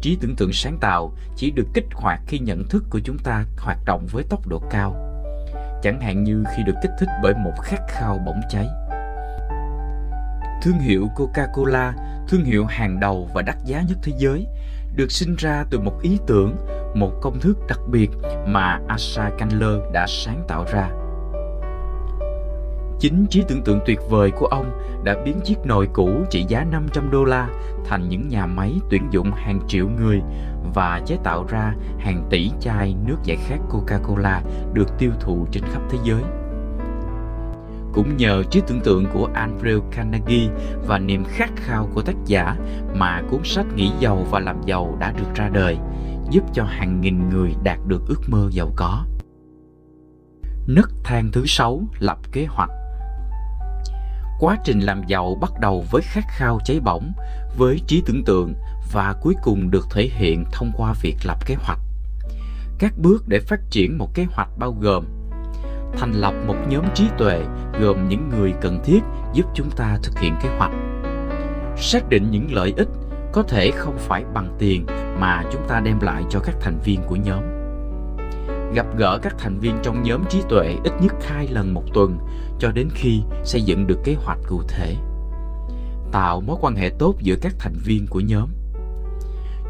Trí 0.00 0.16
tưởng 0.20 0.36
tượng 0.36 0.52
sáng 0.52 0.78
tạo 0.80 1.12
chỉ 1.36 1.50
được 1.50 1.66
kích 1.74 1.86
hoạt 1.92 2.20
khi 2.26 2.38
nhận 2.38 2.64
thức 2.68 2.84
của 2.90 3.00
chúng 3.04 3.18
ta 3.18 3.44
hoạt 3.58 3.78
động 3.84 4.06
với 4.12 4.24
tốc 4.30 4.46
độ 4.46 4.62
cao 4.70 5.04
chẳng 5.84 6.00
hạn 6.00 6.24
như 6.24 6.44
khi 6.56 6.62
được 6.62 6.74
kích 6.82 6.90
thích 6.98 7.08
bởi 7.22 7.34
một 7.34 7.52
khát 7.62 7.80
khao 7.88 8.18
bỗng 8.26 8.40
cháy. 8.50 8.68
Thương 10.62 10.78
hiệu 10.78 11.08
Coca-Cola, 11.16 11.92
thương 12.28 12.44
hiệu 12.44 12.64
hàng 12.66 13.00
đầu 13.00 13.30
và 13.34 13.42
đắt 13.42 13.56
giá 13.64 13.82
nhất 13.88 13.98
thế 14.02 14.12
giới, 14.18 14.46
được 14.96 15.12
sinh 15.12 15.34
ra 15.38 15.64
từ 15.70 15.80
một 15.80 16.02
ý 16.02 16.18
tưởng, 16.26 16.56
một 16.94 17.12
công 17.22 17.40
thức 17.40 17.58
đặc 17.68 17.80
biệt 17.90 18.10
mà 18.46 18.80
Asa 18.88 19.30
Candler 19.38 19.78
đã 19.92 20.06
sáng 20.08 20.44
tạo 20.48 20.64
ra. 20.72 20.90
Chính 23.04 23.26
trí 23.30 23.42
tưởng 23.48 23.62
tượng 23.62 23.80
tuyệt 23.86 24.00
vời 24.10 24.30
của 24.30 24.46
ông 24.46 24.80
đã 25.04 25.16
biến 25.24 25.40
chiếc 25.44 25.58
nồi 25.64 25.88
cũ 25.92 26.10
trị 26.30 26.44
giá 26.48 26.64
500 26.64 27.10
đô 27.10 27.24
la 27.24 27.48
thành 27.84 28.08
những 28.08 28.28
nhà 28.28 28.46
máy 28.46 28.74
tuyển 28.90 29.02
dụng 29.10 29.32
hàng 29.32 29.60
triệu 29.68 29.88
người 29.88 30.20
và 30.74 31.02
chế 31.06 31.16
tạo 31.24 31.46
ra 31.48 31.74
hàng 31.98 32.26
tỷ 32.30 32.50
chai 32.60 32.94
nước 33.06 33.16
giải 33.24 33.36
khát 33.46 33.58
Coca-Cola 33.70 34.40
được 34.72 34.98
tiêu 34.98 35.10
thụ 35.20 35.46
trên 35.50 35.62
khắp 35.64 35.82
thế 35.90 35.98
giới. 36.04 36.22
Cũng 37.92 38.16
nhờ 38.16 38.42
trí 38.50 38.62
tưởng 38.66 38.80
tượng 38.80 39.06
của 39.12 39.28
Andrew 39.34 39.80
Carnegie 39.90 40.48
và 40.86 40.98
niềm 40.98 41.24
khát 41.24 41.50
khao 41.56 41.88
của 41.94 42.02
tác 42.02 42.16
giả 42.26 42.56
mà 42.94 43.22
cuốn 43.30 43.40
sách 43.44 43.66
Nghĩ 43.74 43.90
giàu 44.00 44.26
và 44.30 44.40
làm 44.40 44.62
giàu 44.66 44.96
đã 45.00 45.12
được 45.12 45.34
ra 45.34 45.48
đời, 45.48 45.78
giúp 46.30 46.44
cho 46.52 46.64
hàng 46.64 47.00
nghìn 47.00 47.28
người 47.28 47.54
đạt 47.62 47.78
được 47.86 48.02
ước 48.08 48.20
mơ 48.28 48.48
giàu 48.52 48.72
có. 48.76 49.04
Nấc 50.66 50.90
thang 51.04 51.30
thứ 51.32 51.42
sáu 51.46 51.82
lập 51.98 52.18
kế 52.32 52.46
hoạch 52.46 52.70
Quá 54.40 54.56
trình 54.64 54.80
làm 54.80 55.02
giàu 55.06 55.34
bắt 55.40 55.52
đầu 55.60 55.84
với 55.90 56.02
khát 56.02 56.24
khao 56.28 56.58
cháy 56.64 56.80
bỏng, 56.80 57.12
với 57.58 57.80
trí 57.86 58.02
tưởng 58.06 58.24
tượng 58.24 58.54
và 58.92 59.14
cuối 59.20 59.34
cùng 59.42 59.70
được 59.70 59.86
thể 59.90 60.10
hiện 60.12 60.44
thông 60.52 60.72
qua 60.76 60.94
việc 61.02 61.16
lập 61.24 61.46
kế 61.46 61.54
hoạch. 61.54 61.78
Các 62.78 62.92
bước 62.98 63.28
để 63.28 63.40
phát 63.40 63.60
triển 63.70 63.98
một 63.98 64.14
kế 64.14 64.24
hoạch 64.24 64.48
bao 64.58 64.76
gồm 64.80 65.04
thành 65.98 66.12
lập 66.12 66.34
một 66.46 66.56
nhóm 66.68 66.84
trí 66.94 67.04
tuệ 67.18 67.44
gồm 67.80 68.08
những 68.08 68.28
người 68.28 68.54
cần 68.60 68.80
thiết 68.84 69.00
giúp 69.32 69.46
chúng 69.54 69.70
ta 69.70 69.98
thực 70.02 70.18
hiện 70.18 70.34
kế 70.42 70.48
hoạch. 70.58 70.72
Xác 71.76 72.08
định 72.08 72.30
những 72.30 72.46
lợi 72.52 72.74
ích 72.76 72.88
có 73.32 73.42
thể 73.42 73.70
không 73.70 73.96
phải 73.98 74.24
bằng 74.34 74.56
tiền 74.58 74.86
mà 75.18 75.44
chúng 75.52 75.68
ta 75.68 75.80
đem 75.80 76.00
lại 76.00 76.22
cho 76.30 76.40
các 76.40 76.54
thành 76.60 76.78
viên 76.84 77.02
của 77.02 77.16
nhóm. 77.16 77.53
Gặp 78.74 78.86
gỡ 78.96 79.18
các 79.22 79.34
thành 79.38 79.58
viên 79.58 79.76
trong 79.82 80.02
nhóm 80.02 80.24
trí 80.28 80.42
tuệ 80.48 80.76
ít 80.84 80.92
nhất 81.00 81.12
hai 81.22 81.48
lần 81.48 81.74
một 81.74 81.82
tuần, 81.94 82.18
cho 82.58 82.72
đến 82.72 82.88
khi 82.94 83.22
xây 83.44 83.62
dựng 83.62 83.86
được 83.86 83.98
kế 84.04 84.14
hoạch 84.14 84.38
cụ 84.48 84.62
thể. 84.68 84.96
Tạo 86.12 86.40
mối 86.40 86.56
quan 86.60 86.74
hệ 86.74 86.90
tốt 86.98 87.14
giữa 87.20 87.36
các 87.40 87.54
thành 87.58 87.74
viên 87.84 88.06
của 88.06 88.20
nhóm. 88.20 88.48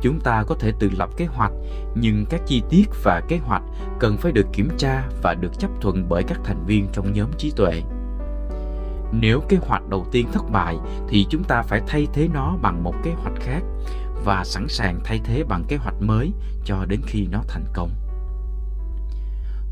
Chúng 0.03 0.21
ta 0.21 0.45
có 0.47 0.55
thể 0.55 0.73
tự 0.79 0.91
lập 0.99 1.11
kế 1.17 1.25
hoạch, 1.25 1.53
nhưng 1.95 2.27
các 2.31 2.41
chi 2.47 2.63
tiết 2.71 2.85
và 3.05 3.23
kế 3.29 3.37
hoạch 3.37 3.63
cần 4.01 4.17
phải 4.17 4.33
được 4.33 4.47
kiểm 4.53 4.69
tra 4.79 5.09
và 5.23 5.35
được 5.35 5.59
chấp 5.59 5.71
thuận 5.81 6.09
bởi 6.09 6.23
các 6.23 6.41
thành 6.45 6.65
viên 6.67 6.87
trong 6.93 7.13
nhóm 7.13 7.29
trí 7.39 7.53
tuệ. 7.57 7.83
Nếu 9.13 9.41
kế 9.49 9.57
hoạch 9.57 9.89
đầu 9.89 10.07
tiên 10.13 10.27
thất 10.33 10.51
bại, 10.51 10.77
thì 11.09 11.27
chúng 11.31 11.45
ta 11.45 11.63
phải 11.63 11.81
thay 11.87 12.07
thế 12.13 12.29
nó 12.35 12.57
bằng 12.63 12.85
một 12.85 12.95
kế 13.05 13.11
hoạch 13.11 13.35
khác 13.41 13.63
và 14.25 14.45
sẵn 14.45 14.69
sàng 14.69 15.01
thay 15.05 15.21
thế 15.25 15.45
bằng 15.49 15.65
kế 15.69 15.77
hoạch 15.77 15.97
mới 16.01 16.33
cho 16.65 16.85
đến 16.89 17.01
khi 17.07 17.27
nó 17.33 17.43
thành 17.49 17.65
công. 17.75 17.91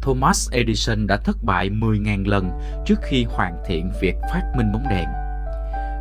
Thomas 0.03 0.51
Edison 0.51 1.07
đã 1.07 1.17
thất 1.17 1.37
bại 1.43 1.71
10.000 1.71 2.29
lần 2.29 2.51
trước 2.87 2.99
khi 3.03 3.25
hoàn 3.25 3.57
thiện 3.67 3.91
việc 4.01 4.15
phát 4.33 4.43
minh 4.57 4.73
bóng 4.73 4.89
đèn. 4.91 5.09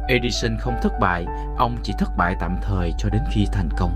Edison 0.07 0.57
không 0.59 0.73
thất 0.81 0.91
bại, 0.99 1.25
ông 1.57 1.77
chỉ 1.83 1.93
thất 1.99 2.09
bại 2.17 2.35
tạm 2.39 2.55
thời 2.61 2.93
cho 2.97 3.09
đến 3.09 3.21
khi 3.31 3.45
thành 3.53 3.69
công. 3.77 3.91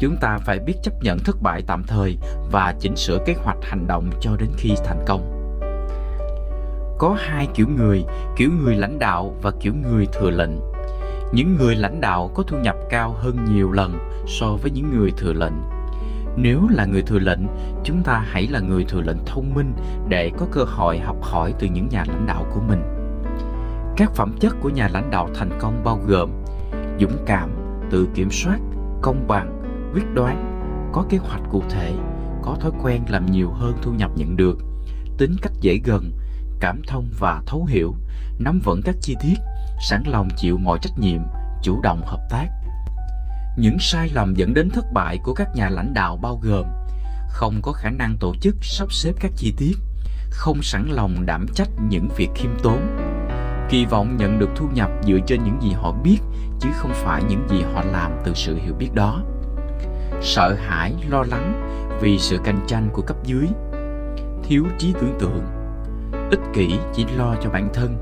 Chúng 0.00 0.16
ta 0.20 0.38
phải 0.38 0.58
biết 0.58 0.74
chấp 0.82 1.02
nhận 1.02 1.18
thất 1.18 1.42
bại 1.42 1.62
tạm 1.66 1.84
thời 1.86 2.18
và 2.50 2.74
chỉnh 2.80 2.96
sửa 2.96 3.18
kế 3.26 3.34
hoạch 3.44 3.58
hành 3.62 3.86
động 3.86 4.10
cho 4.20 4.36
đến 4.36 4.50
khi 4.56 4.74
thành 4.84 5.04
công. 5.06 5.36
Có 6.98 7.16
hai 7.18 7.48
kiểu 7.54 7.68
người 7.68 8.04
kiểu 8.36 8.50
người 8.62 8.76
lãnh 8.76 8.98
đạo 8.98 9.36
và 9.42 9.50
kiểu 9.60 9.74
người 9.74 10.06
thừa 10.12 10.30
lệnh. 10.30 10.60
Những 11.32 11.56
người 11.56 11.76
lãnh 11.76 12.00
đạo 12.00 12.30
có 12.34 12.42
thu 12.42 12.56
nhập 12.58 12.76
cao 12.90 13.14
hơn 13.18 13.44
nhiều 13.54 13.72
lần 13.72 13.98
so 14.26 14.46
với 14.62 14.70
những 14.70 14.98
người 14.98 15.10
thừa 15.16 15.32
lệnh 15.32 15.79
nếu 16.36 16.68
là 16.70 16.84
người 16.84 17.02
thừa 17.02 17.18
lệnh 17.18 17.40
chúng 17.84 18.02
ta 18.02 18.24
hãy 18.26 18.46
là 18.46 18.60
người 18.60 18.84
thừa 18.84 19.00
lệnh 19.00 19.24
thông 19.26 19.54
minh 19.54 19.72
để 20.08 20.30
có 20.38 20.46
cơ 20.52 20.64
hội 20.64 20.98
học 20.98 21.16
hỏi 21.22 21.54
từ 21.58 21.66
những 21.66 21.88
nhà 21.88 22.04
lãnh 22.08 22.26
đạo 22.26 22.46
của 22.54 22.60
mình 22.68 22.82
các 23.96 24.14
phẩm 24.14 24.36
chất 24.40 24.54
của 24.60 24.68
nhà 24.68 24.88
lãnh 24.92 25.10
đạo 25.10 25.28
thành 25.34 25.58
công 25.60 25.84
bao 25.84 26.00
gồm 26.06 26.30
dũng 27.00 27.24
cảm 27.26 27.50
tự 27.90 28.08
kiểm 28.14 28.30
soát 28.30 28.58
công 29.02 29.28
bằng 29.28 29.60
quyết 29.94 30.14
đoán, 30.14 30.60
có 30.92 31.04
kế 31.08 31.18
hoạch 31.18 31.42
cụ 31.50 31.62
thể, 31.70 31.92
có 32.42 32.56
thói 32.60 32.70
quen 32.82 33.02
làm 33.08 33.26
nhiều 33.26 33.50
hơn 33.50 33.74
thu 33.82 33.92
nhập 33.92 34.10
nhận 34.16 34.36
được, 34.36 34.58
tính 35.18 35.36
cách 35.42 35.52
dễ 35.60 35.78
gần, 35.84 36.10
cảm 36.60 36.82
thông 36.86 37.08
và 37.18 37.42
thấu 37.46 37.64
hiểu, 37.64 37.94
nắm 38.38 38.60
vững 38.64 38.80
các 38.84 38.94
chi 39.00 39.16
tiết, 39.22 39.34
sẵn 39.88 40.02
lòng 40.06 40.28
chịu 40.36 40.58
mọi 40.58 40.78
trách 40.82 40.98
nhiệm, 40.98 41.20
chủ 41.62 41.80
động 41.82 42.02
hợp 42.06 42.20
tác. 42.30 42.46
Những 43.56 43.76
sai 43.80 44.10
lầm 44.14 44.34
dẫn 44.34 44.54
đến 44.54 44.70
thất 44.70 44.84
bại 44.92 45.18
của 45.22 45.34
các 45.34 45.48
nhà 45.54 45.68
lãnh 45.68 45.94
đạo 45.94 46.16
bao 46.16 46.40
gồm 46.42 46.66
không 47.28 47.62
có 47.62 47.72
khả 47.72 47.90
năng 47.90 48.16
tổ 48.16 48.34
chức 48.40 48.56
sắp 48.62 48.92
xếp 48.92 49.12
các 49.20 49.32
chi 49.36 49.54
tiết, 49.56 49.76
không 50.30 50.62
sẵn 50.62 50.88
lòng 50.88 51.26
đảm 51.26 51.46
trách 51.54 51.68
những 51.88 52.08
việc 52.16 52.28
khiêm 52.34 52.50
tốn, 52.62 52.96
kỳ 53.68 53.84
vọng 53.84 54.16
nhận 54.16 54.38
được 54.38 54.50
thu 54.56 54.68
nhập 54.74 54.90
dựa 55.02 55.18
trên 55.26 55.44
những 55.44 55.62
gì 55.62 55.70
họ 55.70 55.92
biết 55.92 56.18
chứ 56.60 56.68
không 56.74 56.92
phải 56.94 57.22
những 57.28 57.48
gì 57.48 57.62
họ 57.74 57.84
làm 57.84 58.12
từ 58.24 58.32
sự 58.34 58.58
hiểu 58.64 58.74
biết 58.74 58.90
đó. 58.94 59.22
Sợ 60.22 60.54
hãi, 60.54 60.94
lo 61.08 61.24
lắng 61.28 61.70
vì 62.00 62.18
sự 62.18 62.38
cạnh 62.44 62.64
tranh 62.66 62.90
của 62.92 63.02
cấp 63.02 63.16
dưới, 63.24 63.46
thiếu 64.44 64.64
trí 64.78 64.92
tưởng 64.92 65.18
tượng, 65.20 65.44
ích 66.30 66.40
kỷ 66.54 66.74
chỉ 66.94 67.06
lo 67.16 67.34
cho 67.42 67.50
bản 67.50 67.68
thân, 67.74 67.96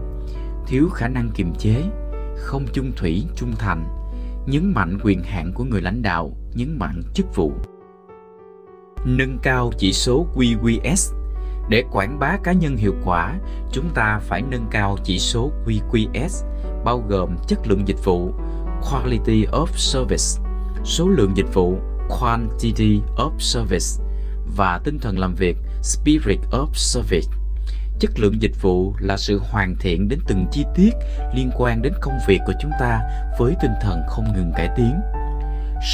thiếu 0.67 0.88
khả 0.95 1.09
năng 1.09 1.31
kiềm 1.31 1.55
chế, 1.59 1.85
không 2.37 2.67
chung 2.73 2.93
thủy, 2.97 3.26
trung 3.37 3.52
thành, 3.59 3.98
nhấn 4.50 4.73
mạnh 4.75 4.99
quyền 5.02 5.23
hạn 5.23 5.52
của 5.55 5.64
người 5.64 5.83
lãnh 5.83 6.02
đạo, 6.02 6.37
nhấn 6.55 6.78
mạnh 6.78 7.02
chức 7.14 7.26
vụ. 7.35 7.52
Nâng 9.05 9.38
cao 9.43 9.71
chỉ 9.78 9.93
số 9.93 10.26
QQS 10.35 11.14
để 11.69 11.85
quảng 11.90 12.19
bá 12.19 12.37
cá 12.45 12.52
nhân 12.52 12.76
hiệu 12.76 12.95
quả, 13.05 13.38
chúng 13.73 13.90
ta 13.95 14.19
phải 14.23 14.43
nâng 14.43 14.67
cao 14.71 14.97
chỉ 15.05 15.19
số 15.19 15.52
QQS 15.67 16.45
bao 16.85 17.05
gồm 17.09 17.37
chất 17.47 17.59
lượng 17.67 17.88
dịch 17.88 18.05
vụ, 18.05 18.33
quality 18.90 19.45
of 19.45 19.67
service, 19.76 20.52
số 20.85 21.09
lượng 21.09 21.33
dịch 21.37 21.55
vụ, 21.55 21.78
quantity 22.21 23.00
of 23.17 23.31
service 23.38 24.05
và 24.57 24.81
tinh 24.85 24.99
thần 24.99 25.19
làm 25.19 25.35
việc 25.35 25.57
spirit 25.83 26.38
of 26.50 26.67
service. 26.75 27.38
Chất 28.00 28.19
lượng 28.19 28.43
dịch 28.43 28.62
vụ 28.62 28.95
là 29.00 29.17
sự 29.17 29.38
hoàn 29.38 29.76
thiện 29.76 30.09
đến 30.09 30.19
từng 30.28 30.47
chi 30.52 30.64
tiết 30.75 30.90
liên 31.35 31.50
quan 31.57 31.83
đến 31.83 31.93
công 32.00 32.19
việc 32.26 32.38
của 32.47 32.52
chúng 32.61 32.71
ta 32.81 33.00
với 33.38 33.55
tinh 33.62 33.73
thần 33.81 34.02
không 34.09 34.33
ngừng 34.35 34.52
cải 34.57 34.69
tiến. 34.76 35.00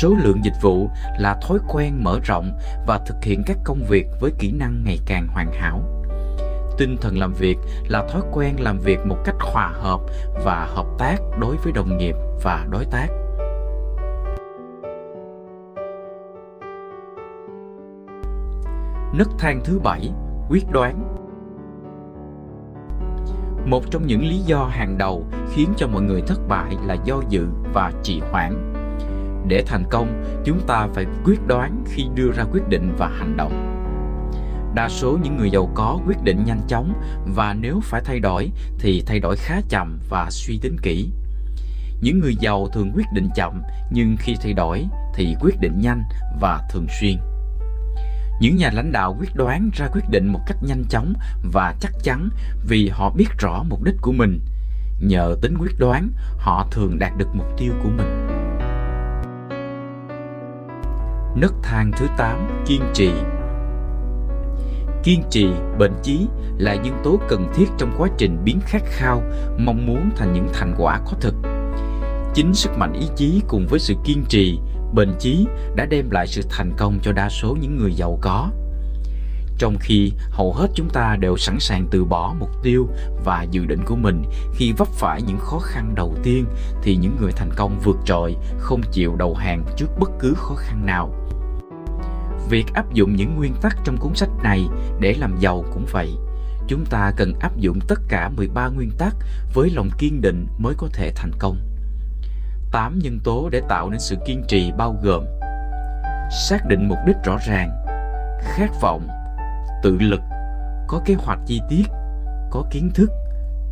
Số 0.01 0.15
lượng 0.23 0.45
dịch 0.45 0.63
vụ 0.63 0.91
là 1.19 1.39
thói 1.43 1.59
quen 1.69 2.05
mở 2.05 2.21
rộng 2.25 2.59
và 2.87 2.99
thực 3.07 3.17
hiện 3.23 3.43
các 3.47 3.59
công 3.65 3.83
việc 3.89 4.07
với 4.21 4.31
kỹ 4.39 4.53
năng 4.53 4.85
ngày 4.85 4.99
càng 5.07 5.29
hoàn 5.29 5.53
hảo. 5.53 5.83
Tinh 6.79 6.97
thần 7.01 7.19
làm 7.19 7.33
việc 7.33 7.57
là 7.89 8.07
thói 8.13 8.23
quen 8.33 8.61
làm 8.61 8.79
việc 8.79 8.99
một 9.07 9.17
cách 9.25 9.37
hòa 9.41 9.69
hợp 9.75 10.01
và 10.45 10.67
hợp 10.75 10.87
tác 10.99 11.17
đối 11.41 11.57
với 11.57 11.73
đồng 11.73 11.99
nghiệp 11.99 12.15
và 12.43 12.67
đối 12.71 12.85
tác 12.85 13.09
Nấc 19.15 19.29
thang 19.39 19.61
thứ 19.65 19.79
bảy, 19.79 20.11
quyết 20.49 20.65
đoán. 20.73 21.24
Một 23.66 23.90
trong 23.90 24.06
những 24.06 24.25
lý 24.25 24.38
do 24.38 24.64
hàng 24.64 24.99
đầu 24.99 25.26
khiến 25.52 25.73
cho 25.76 25.87
mọi 25.87 26.02
người 26.02 26.23
thất 26.26 26.49
bại 26.49 26.76
là 26.87 26.97
do 27.04 27.23
dự 27.28 27.47
và 27.73 27.92
trì 28.02 28.21
hoãn. 28.30 28.73
Để 29.49 29.62
thành 29.66 29.85
công, 29.90 30.25
chúng 30.44 30.61
ta 30.66 30.88
phải 30.94 31.06
quyết 31.25 31.47
đoán 31.47 31.85
khi 31.87 32.04
đưa 32.14 32.33
ra 32.37 32.44
quyết 32.52 32.68
định 32.68 32.94
và 32.99 33.09
hành 33.09 33.37
động. 33.37 33.71
Đa 34.75 34.88
số 34.88 35.18
những 35.23 35.37
người 35.37 35.50
giàu 35.50 35.71
có 35.75 35.99
quyết 36.06 36.23
định 36.23 36.44
nhanh 36.47 36.61
chóng 36.68 36.92
và 37.35 37.54
nếu 37.61 37.80
phải 37.83 38.00
thay 38.04 38.21
đổi 38.21 38.50
thì 38.78 39.02
thay 39.06 39.21
đổi 39.21 39.37
khá 39.37 39.61
chậm 39.68 39.99
và 40.09 40.26
suy 40.30 40.59
tính 40.62 40.76
kỹ. 40.83 41.09
Những 42.00 42.21
người 42.21 42.37
giàu 42.40 42.68
thường 42.73 42.92
quyết 42.94 43.06
định 43.14 43.28
chậm 43.35 43.62
nhưng 43.90 44.16
khi 44.18 44.35
thay 44.42 44.52
đổi 44.52 44.87
thì 45.14 45.35
quyết 45.40 45.61
định 45.61 45.80
nhanh 45.80 46.02
và 46.40 46.68
thường 46.71 46.87
xuyên. 47.00 47.16
Những 48.41 48.57
nhà 48.57 48.71
lãnh 48.73 48.93
đạo 48.93 49.17
quyết 49.21 49.35
đoán 49.35 49.71
ra 49.75 49.88
quyết 49.93 50.09
định 50.11 50.33
một 50.33 50.41
cách 50.47 50.57
nhanh 50.62 50.85
chóng 50.91 51.12
và 51.53 51.75
chắc 51.81 51.93
chắn 52.03 52.29
vì 52.69 52.88
họ 52.88 53.11
biết 53.11 53.29
rõ 53.38 53.62
mục 53.69 53.83
đích 53.83 53.95
của 54.00 54.12
mình. 54.12 54.41
Nhờ 55.00 55.37
tính 55.43 55.55
quyết 55.61 55.79
đoán, 55.79 56.09
họ 56.38 56.67
thường 56.71 56.99
đạt 56.99 57.12
được 57.19 57.29
mục 57.35 57.47
tiêu 57.59 57.73
của 57.83 57.88
mình. 57.88 58.26
Nấc 61.37 61.53
thang 61.62 61.91
thứ 61.97 62.07
8, 62.17 62.64
kiên 62.67 62.83
trì. 62.95 63.11
Kiên 65.03 65.23
trì, 65.31 65.47
bền 65.79 65.93
chí 66.03 66.26
là 66.59 66.75
nhân 66.75 67.00
tố 67.05 67.21
cần 67.29 67.53
thiết 67.55 67.67
trong 67.79 67.95
quá 67.99 68.09
trình 68.19 68.38
biến 68.45 68.61
khát 68.67 68.83
khao, 68.85 69.23
mong 69.59 69.87
muốn 69.87 70.11
thành 70.17 70.33
những 70.33 70.49
thành 70.53 70.75
quả 70.79 71.00
có 71.07 71.12
thực. 71.21 71.35
Chính 72.35 72.55
sức 72.55 72.71
mạnh 72.79 72.93
ý 72.93 73.07
chí 73.17 73.43
cùng 73.49 73.67
với 73.67 73.81
sự 73.81 73.95
kiên 74.05 74.25
trì 74.29 74.59
bền 74.95 75.13
chí 75.19 75.47
đã 75.77 75.87
đem 75.87 76.11
lại 76.11 76.27
sự 76.27 76.43
thành 76.51 76.73
công 76.77 76.99
cho 77.03 77.13
đa 77.13 77.29
số 77.29 77.57
những 77.61 77.77
người 77.77 77.93
giàu 77.95 78.19
có. 78.23 78.51
Trong 79.59 79.77
khi 79.81 80.13
hầu 80.31 80.53
hết 80.53 80.69
chúng 80.75 80.89
ta 80.91 81.17
đều 81.21 81.37
sẵn 81.37 81.61
sàng 81.61 81.87
từ 81.91 82.05
bỏ 82.05 82.35
mục 82.39 82.51
tiêu 82.63 82.89
và 83.25 83.43
dự 83.51 83.65
định 83.65 83.81
của 83.87 83.97
mình 83.97 84.23
khi 84.55 84.73
vấp 84.73 84.89
phải 84.89 85.23
những 85.23 85.39
khó 85.39 85.59
khăn 85.59 85.95
đầu 85.95 86.15
tiên, 86.23 86.45
thì 86.83 86.97
những 86.97 87.17
người 87.21 87.33
thành 87.33 87.51
công 87.57 87.81
vượt 87.85 87.97
trội, 88.05 88.37
không 88.59 88.81
chịu 88.93 89.17
đầu 89.17 89.35
hàng 89.35 89.65
trước 89.77 89.87
bất 89.99 90.11
cứ 90.21 90.35
khó 90.37 90.55
khăn 90.55 90.87
nào. 90.87 91.15
Việc 92.51 92.65
áp 92.75 92.93
dụng 92.95 93.17
những 93.17 93.37
nguyên 93.37 93.55
tắc 93.63 93.77
trong 93.85 93.97
cuốn 93.97 94.15
sách 94.15 94.31
này 94.43 94.69
để 95.01 95.15
làm 95.19 95.37
giàu 95.41 95.65
cũng 95.73 95.87
vậy. 95.93 96.15
chúng 96.69 96.85
ta 96.85 97.13
cần 97.17 97.33
áp 97.41 97.57
dụng 97.57 97.79
tất 97.89 98.01
cả 98.09 98.29
13 98.29 98.69
nguyên 98.69 98.91
tắc 98.99 99.15
với 99.55 99.71
lòng 99.71 99.91
kiên 99.99 100.21
định 100.21 100.47
mới 100.59 100.75
có 100.79 100.89
thể 100.93 101.13
thành 101.17 101.33
công. 101.39 101.74
8 102.75 102.99
nhân 102.99 103.21
tố 103.25 103.49
để 103.52 103.62
tạo 103.69 103.90
nên 103.90 104.00
sự 104.00 104.16
kiên 104.26 104.43
trì 104.49 104.73
bao 104.73 104.97
gồm 105.02 105.25
xác 106.49 106.66
định 106.69 106.88
mục 106.88 106.99
đích 107.07 107.16
rõ 107.25 107.37
ràng, 107.47 107.71
khát 108.40 108.71
vọng, 108.81 109.09
tự 109.83 109.99
lực, 110.00 110.21
có 110.88 111.00
kế 111.04 111.14
hoạch 111.14 111.38
chi 111.47 111.61
tiết, 111.69 111.83
có 112.50 112.64
kiến 112.71 112.90
thức, 112.95 113.11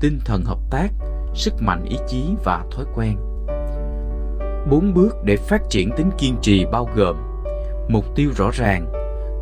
tinh 0.00 0.18
thần 0.24 0.44
hợp 0.44 0.58
tác, 0.70 0.88
sức 1.34 1.54
mạnh 1.60 1.84
ý 1.84 1.96
chí 2.08 2.24
và 2.44 2.64
thói 2.76 2.84
quen. 2.94 3.16
Bốn 4.70 4.94
bước 4.94 5.16
để 5.24 5.36
phát 5.36 5.62
triển 5.70 5.90
tính 5.96 6.10
kiên 6.18 6.36
trì 6.42 6.66
bao 6.72 6.88
gồm 6.94 7.16
mục 7.88 8.04
tiêu 8.14 8.30
rõ 8.36 8.50
ràng, 8.52 8.92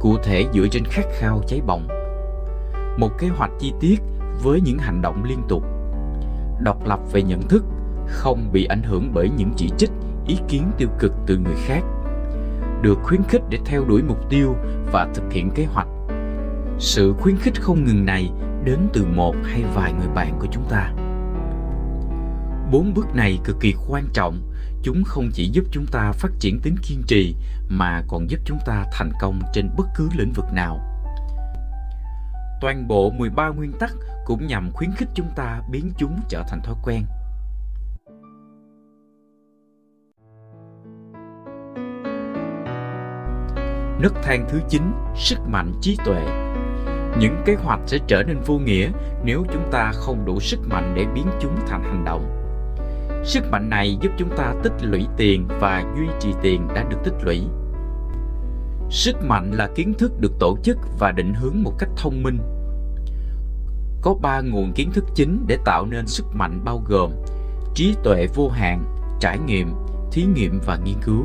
cụ 0.00 0.16
thể 0.22 0.46
dựa 0.54 0.66
trên 0.70 0.84
khát 0.84 1.04
khao 1.12 1.40
cháy 1.46 1.60
bỏng. 1.66 1.88
Một 2.98 3.10
kế 3.18 3.28
hoạch 3.28 3.50
chi 3.58 3.72
tiết 3.80 3.96
với 4.42 4.60
những 4.60 4.78
hành 4.78 5.02
động 5.02 5.24
liên 5.24 5.42
tục. 5.48 5.62
Độc 6.60 6.84
lập 6.84 7.00
về 7.12 7.22
nhận 7.22 7.42
thức, 7.48 7.64
không 8.10 8.52
bị 8.52 8.64
ảnh 8.64 8.82
hưởng 8.82 9.10
bởi 9.14 9.28
những 9.36 9.52
chỉ 9.56 9.70
trích, 9.78 9.90
ý 10.26 10.38
kiến 10.48 10.70
tiêu 10.78 10.88
cực 10.98 11.12
từ 11.26 11.38
người 11.38 11.56
khác. 11.66 11.82
Được 12.82 12.98
khuyến 13.02 13.22
khích 13.28 13.42
để 13.50 13.58
theo 13.64 13.84
đuổi 13.84 14.02
mục 14.02 14.30
tiêu 14.30 14.56
và 14.92 15.08
thực 15.14 15.32
hiện 15.32 15.50
kế 15.50 15.64
hoạch. 15.64 15.88
Sự 16.78 17.14
khuyến 17.20 17.36
khích 17.36 17.60
không 17.60 17.84
ngừng 17.84 18.04
này 18.04 18.30
đến 18.64 18.78
từ 18.92 19.04
một 19.04 19.34
hay 19.44 19.64
vài 19.74 19.92
người 19.92 20.08
bạn 20.14 20.38
của 20.40 20.46
chúng 20.52 20.64
ta. 20.70 20.92
Bốn 22.72 22.94
bước 22.94 23.14
này 23.14 23.38
cực 23.44 23.56
kỳ 23.60 23.74
quan 23.88 24.04
trọng, 24.12 24.52
chúng 24.82 25.04
không 25.04 25.30
chỉ 25.32 25.50
giúp 25.52 25.64
chúng 25.72 25.86
ta 25.86 26.12
phát 26.12 26.30
triển 26.38 26.60
tính 26.60 26.76
kiên 26.82 27.02
trì 27.06 27.34
mà 27.68 28.02
còn 28.08 28.30
giúp 28.30 28.40
chúng 28.44 28.58
ta 28.66 28.84
thành 28.92 29.12
công 29.20 29.40
trên 29.52 29.70
bất 29.76 29.86
cứ 29.96 30.08
lĩnh 30.16 30.32
vực 30.32 30.46
nào. 30.52 30.80
Toàn 32.60 32.88
bộ 32.88 33.10
13 33.10 33.48
nguyên 33.48 33.72
tắc 33.72 33.90
cũng 34.24 34.46
nhằm 34.46 34.70
khuyến 34.72 34.90
khích 34.96 35.08
chúng 35.14 35.28
ta 35.36 35.62
biến 35.70 35.92
chúng 35.98 36.20
trở 36.28 36.42
thành 36.48 36.60
thói 36.62 36.74
quen. 36.82 37.04
Nấc 44.02 44.12
thang 44.22 44.46
thứ 44.48 44.60
9, 44.68 44.82
sức 45.16 45.38
mạnh 45.46 45.72
trí 45.80 45.96
tuệ. 46.04 46.22
Những 47.18 47.36
kế 47.44 47.54
hoạch 47.54 47.80
sẽ 47.86 47.98
trở 48.06 48.22
nên 48.22 48.40
vô 48.46 48.58
nghĩa 48.58 48.90
nếu 49.24 49.44
chúng 49.52 49.70
ta 49.70 49.92
không 49.94 50.24
đủ 50.24 50.40
sức 50.40 50.60
mạnh 50.68 50.92
để 50.96 51.06
biến 51.14 51.26
chúng 51.40 51.56
thành 51.66 51.82
hành 51.82 52.04
động. 52.04 52.36
Sức 53.24 53.50
mạnh 53.50 53.70
này 53.70 53.98
giúp 54.00 54.10
chúng 54.18 54.36
ta 54.36 54.54
tích 54.62 54.72
lũy 54.80 55.06
tiền 55.16 55.46
và 55.60 55.84
duy 55.96 56.06
trì 56.20 56.34
tiền 56.42 56.68
đã 56.74 56.84
được 56.90 56.96
tích 57.04 57.14
lũy. 57.22 57.42
Sức 58.90 59.16
mạnh 59.24 59.50
là 59.50 59.68
kiến 59.74 59.94
thức 59.98 60.20
được 60.20 60.32
tổ 60.38 60.56
chức 60.62 60.78
và 60.98 61.12
định 61.12 61.34
hướng 61.34 61.62
một 61.62 61.72
cách 61.78 61.90
thông 61.96 62.22
minh. 62.22 62.38
Có 64.02 64.14
ba 64.14 64.40
nguồn 64.40 64.72
kiến 64.72 64.90
thức 64.92 65.04
chính 65.14 65.44
để 65.46 65.58
tạo 65.64 65.86
nên 65.86 66.06
sức 66.06 66.24
mạnh 66.34 66.60
bao 66.64 66.82
gồm 66.86 67.10
trí 67.74 67.94
tuệ 68.04 68.26
vô 68.34 68.48
hạn, 68.48 68.84
trải 69.20 69.38
nghiệm, 69.38 69.74
thí 70.12 70.24
nghiệm 70.24 70.60
và 70.66 70.76
nghiên 70.84 70.96
cứu. 71.02 71.24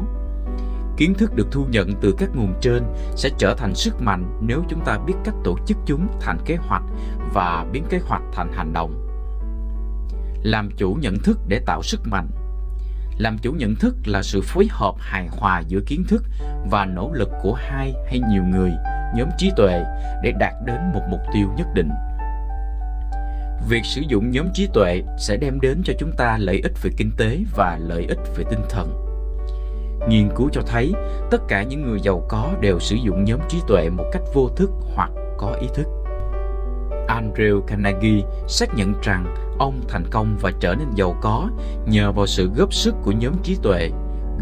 Kiến 0.98 1.14
thức 1.14 1.36
được 1.36 1.48
thu 1.52 1.66
nhận 1.70 1.94
từ 2.02 2.16
các 2.18 2.30
nguồn 2.36 2.54
trên 2.62 2.84
sẽ 3.16 3.30
trở 3.38 3.56
thành 3.58 3.76
sức 3.76 4.02
mạnh 4.02 4.40
nếu 4.42 4.64
chúng 4.70 4.86
ta 4.86 4.98
biết 5.08 5.14
cách 5.24 5.36
tổ 5.44 5.58
chức 5.68 5.78
chúng 5.86 6.08
thành 6.22 6.38
kế 6.46 6.56
hoạch 6.56 6.84
và 7.34 7.66
biến 7.72 7.86
kế 7.90 8.00
hoạch 8.00 8.22
thành 8.34 8.52
hành 8.54 8.74
động. 8.74 9.02
Làm 10.44 10.70
chủ 10.78 10.94
nhận 10.94 11.20
thức 11.20 11.40
để 11.48 11.60
tạo 11.66 11.84
sức 11.84 12.02
mạnh. 12.06 12.28
Làm 13.18 13.38
chủ 13.38 13.52
nhận 13.52 13.76
thức 13.76 13.96
là 14.06 14.24
sự 14.24 14.42
phối 14.44 14.68
hợp 14.72 14.96
hài 15.00 15.28
hòa 15.28 15.60
giữa 15.68 15.80
kiến 15.88 16.04
thức 16.08 16.24
và 16.72 16.86
nỗ 16.86 17.12
lực 17.14 17.30
của 17.44 17.54
hai 17.54 17.94
hay 18.08 18.22
nhiều 18.30 18.44
người, 18.44 18.72
nhóm 19.16 19.30
trí 19.38 19.52
tuệ 19.58 19.84
để 20.24 20.32
đạt 20.40 20.54
đến 20.66 20.78
một 20.94 21.02
mục 21.10 21.22
tiêu 21.34 21.48
nhất 21.58 21.68
định. 21.76 21.90
Việc 23.70 23.86
sử 23.86 24.02
dụng 24.08 24.32
nhóm 24.32 24.48
trí 24.54 24.68
tuệ 24.74 25.04
sẽ 25.20 25.38
đem 25.38 25.60
đến 25.60 25.82
cho 25.86 25.94
chúng 26.00 26.12
ta 26.18 26.38
lợi 26.38 26.60
ích 26.64 26.74
về 26.84 26.92
kinh 26.98 27.12
tế 27.18 27.40
và 27.56 27.80
lợi 27.82 28.06
ích 28.10 28.20
về 28.38 28.44
tinh 28.50 28.62
thần 28.70 29.05
nghiên 30.10 30.30
cứu 30.36 30.50
cho 30.52 30.62
thấy 30.68 30.94
tất 31.32 31.42
cả 31.48 31.64
những 31.64 31.82
người 31.82 32.00
giàu 32.00 32.26
có 32.28 32.54
đều 32.62 32.80
sử 32.80 32.96
dụng 32.96 33.26
nhóm 33.26 33.40
trí 33.50 33.62
tuệ 33.68 33.90
một 33.90 34.06
cách 34.12 34.24
vô 34.34 34.50
thức 34.56 34.70
hoặc 34.96 35.12
có 35.38 35.58
ý 35.62 35.68
thức 35.74 35.88
Andrew 37.08 37.62
Carnegie 37.62 38.24
xác 38.48 38.76
nhận 38.76 38.94
rằng 39.02 39.36
ông 39.60 39.82
thành 39.88 40.06
công 40.12 40.38
và 40.42 40.52
trở 40.60 40.76
nên 40.76 40.88
giàu 40.96 41.18
có 41.22 41.50
nhờ 41.86 42.12
vào 42.12 42.28
sự 42.28 42.50
góp 42.56 42.74
sức 42.74 42.96
của 43.04 43.12
nhóm 43.12 43.34
trí 43.44 43.58
tuệ, 43.62 43.90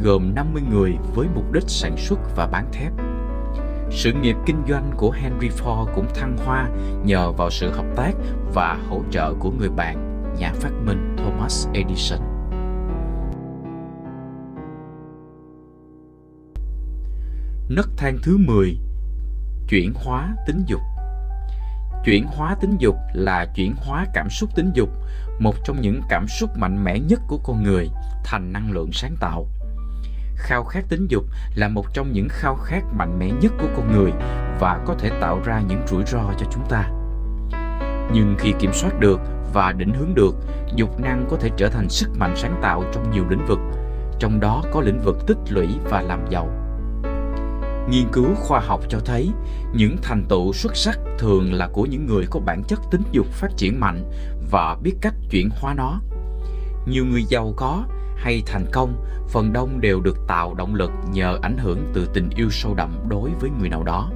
gồm 0.03 0.35
50 0.35 0.63
người 0.71 0.97
với 1.15 1.27
mục 1.35 1.51
đích 1.51 1.63
sản 1.67 1.97
xuất 1.97 2.19
và 2.35 2.47
bán 2.47 2.65
thép. 2.71 2.91
Sự 3.89 4.13
nghiệp 4.13 4.35
kinh 4.45 4.61
doanh 4.69 4.91
của 4.97 5.11
Henry 5.11 5.49
Ford 5.49 5.85
cũng 5.95 6.05
thăng 6.15 6.37
hoa 6.45 6.69
nhờ 7.05 7.31
vào 7.31 7.49
sự 7.49 7.71
hợp 7.71 7.85
tác 7.95 8.11
và 8.53 8.77
hỗ 8.89 9.01
trợ 9.11 9.33
của 9.39 9.51
người 9.51 9.69
bạn, 9.69 10.23
nhà 10.39 10.53
phát 10.53 10.71
minh 10.85 11.15
Thomas 11.17 11.67
Edison. 11.73 12.32
Nấc 17.75 17.89
thang 17.97 18.17
thứ 18.23 18.37
10 18.37 18.77
Chuyển 19.69 19.93
hóa 19.95 20.35
tính 20.47 20.63
dục 20.67 20.81
Chuyển 22.05 22.25
hóa 22.27 22.55
tính 22.61 22.75
dục 22.79 22.95
là 23.13 23.45
chuyển 23.55 23.75
hóa 23.77 24.05
cảm 24.13 24.29
xúc 24.29 24.49
tính 24.55 24.71
dục, 24.73 24.89
một 25.39 25.55
trong 25.65 25.81
những 25.81 26.01
cảm 26.09 26.27
xúc 26.27 26.49
mạnh 26.57 26.83
mẽ 26.83 26.99
nhất 26.99 27.21
của 27.27 27.37
con 27.37 27.63
người, 27.63 27.89
thành 28.23 28.53
năng 28.53 28.71
lượng 28.71 28.89
sáng 28.93 29.15
tạo. 29.19 29.47
Khao 30.35 30.63
khát 30.63 30.89
tính 30.89 31.07
dục 31.07 31.23
là 31.55 31.67
một 31.67 31.93
trong 31.93 32.11
những 32.11 32.27
khao 32.29 32.55
khát 32.55 32.83
mạnh 32.93 33.19
mẽ 33.19 33.31
nhất 33.41 33.51
của 33.59 33.67
con 33.75 33.91
người 33.91 34.11
và 34.59 34.83
có 34.85 34.95
thể 34.99 35.09
tạo 35.21 35.41
ra 35.45 35.61
những 35.67 35.87
rủi 35.87 36.03
ro 36.05 36.33
cho 36.39 36.45
chúng 36.53 36.65
ta. 36.69 36.89
Nhưng 38.13 38.35
khi 38.39 38.53
kiểm 38.59 38.73
soát 38.73 38.99
được 38.99 39.21
và 39.53 39.71
định 39.71 39.93
hướng 39.93 40.13
được, 40.15 40.35
dục 40.75 40.99
năng 40.99 41.27
có 41.29 41.37
thể 41.37 41.49
trở 41.57 41.69
thành 41.69 41.89
sức 41.89 42.09
mạnh 42.17 42.33
sáng 42.35 42.59
tạo 42.61 42.83
trong 42.93 43.11
nhiều 43.11 43.23
lĩnh 43.29 43.45
vực, 43.47 43.59
trong 44.19 44.39
đó 44.39 44.63
có 44.71 44.81
lĩnh 44.81 44.99
vực 44.99 45.27
tích 45.27 45.37
lũy 45.49 45.67
và 45.83 46.01
làm 46.01 46.25
giàu. 46.29 46.62
Nghiên 47.89 48.07
cứu 48.11 48.35
khoa 48.35 48.59
học 48.59 48.81
cho 48.89 48.99
thấy 49.05 49.31
những 49.73 49.97
thành 50.01 50.25
tựu 50.29 50.53
xuất 50.53 50.75
sắc 50.75 50.99
thường 51.19 51.53
là 51.53 51.67
của 51.67 51.85
những 51.85 52.05
người 52.05 52.25
có 52.29 52.39
bản 52.39 52.63
chất 52.67 52.79
tính 52.91 53.01
dục 53.11 53.27
phát 53.27 53.47
triển 53.57 53.79
mạnh 53.79 54.03
và 54.51 54.77
biết 54.83 54.93
cách 55.01 55.13
chuyển 55.29 55.49
hóa 55.49 55.73
nó. 55.73 56.01
Nhiều 56.85 57.05
người 57.05 57.23
giàu 57.23 57.53
có 57.57 57.83
hay 58.17 58.43
thành 58.45 58.65
công, 58.71 59.05
phần 59.29 59.53
đông 59.53 59.81
đều 59.81 60.01
được 60.01 60.17
tạo 60.27 60.53
động 60.53 60.75
lực 60.75 60.91
nhờ 61.11 61.39
ảnh 61.41 61.57
hưởng 61.57 61.91
từ 61.93 62.07
tình 62.13 62.29
yêu 62.35 62.49
sâu 62.49 62.73
đậm 62.73 62.95
đối 63.09 63.29
với 63.29 63.49
người 63.59 63.69
nào 63.69 63.83
đó. 63.83 64.11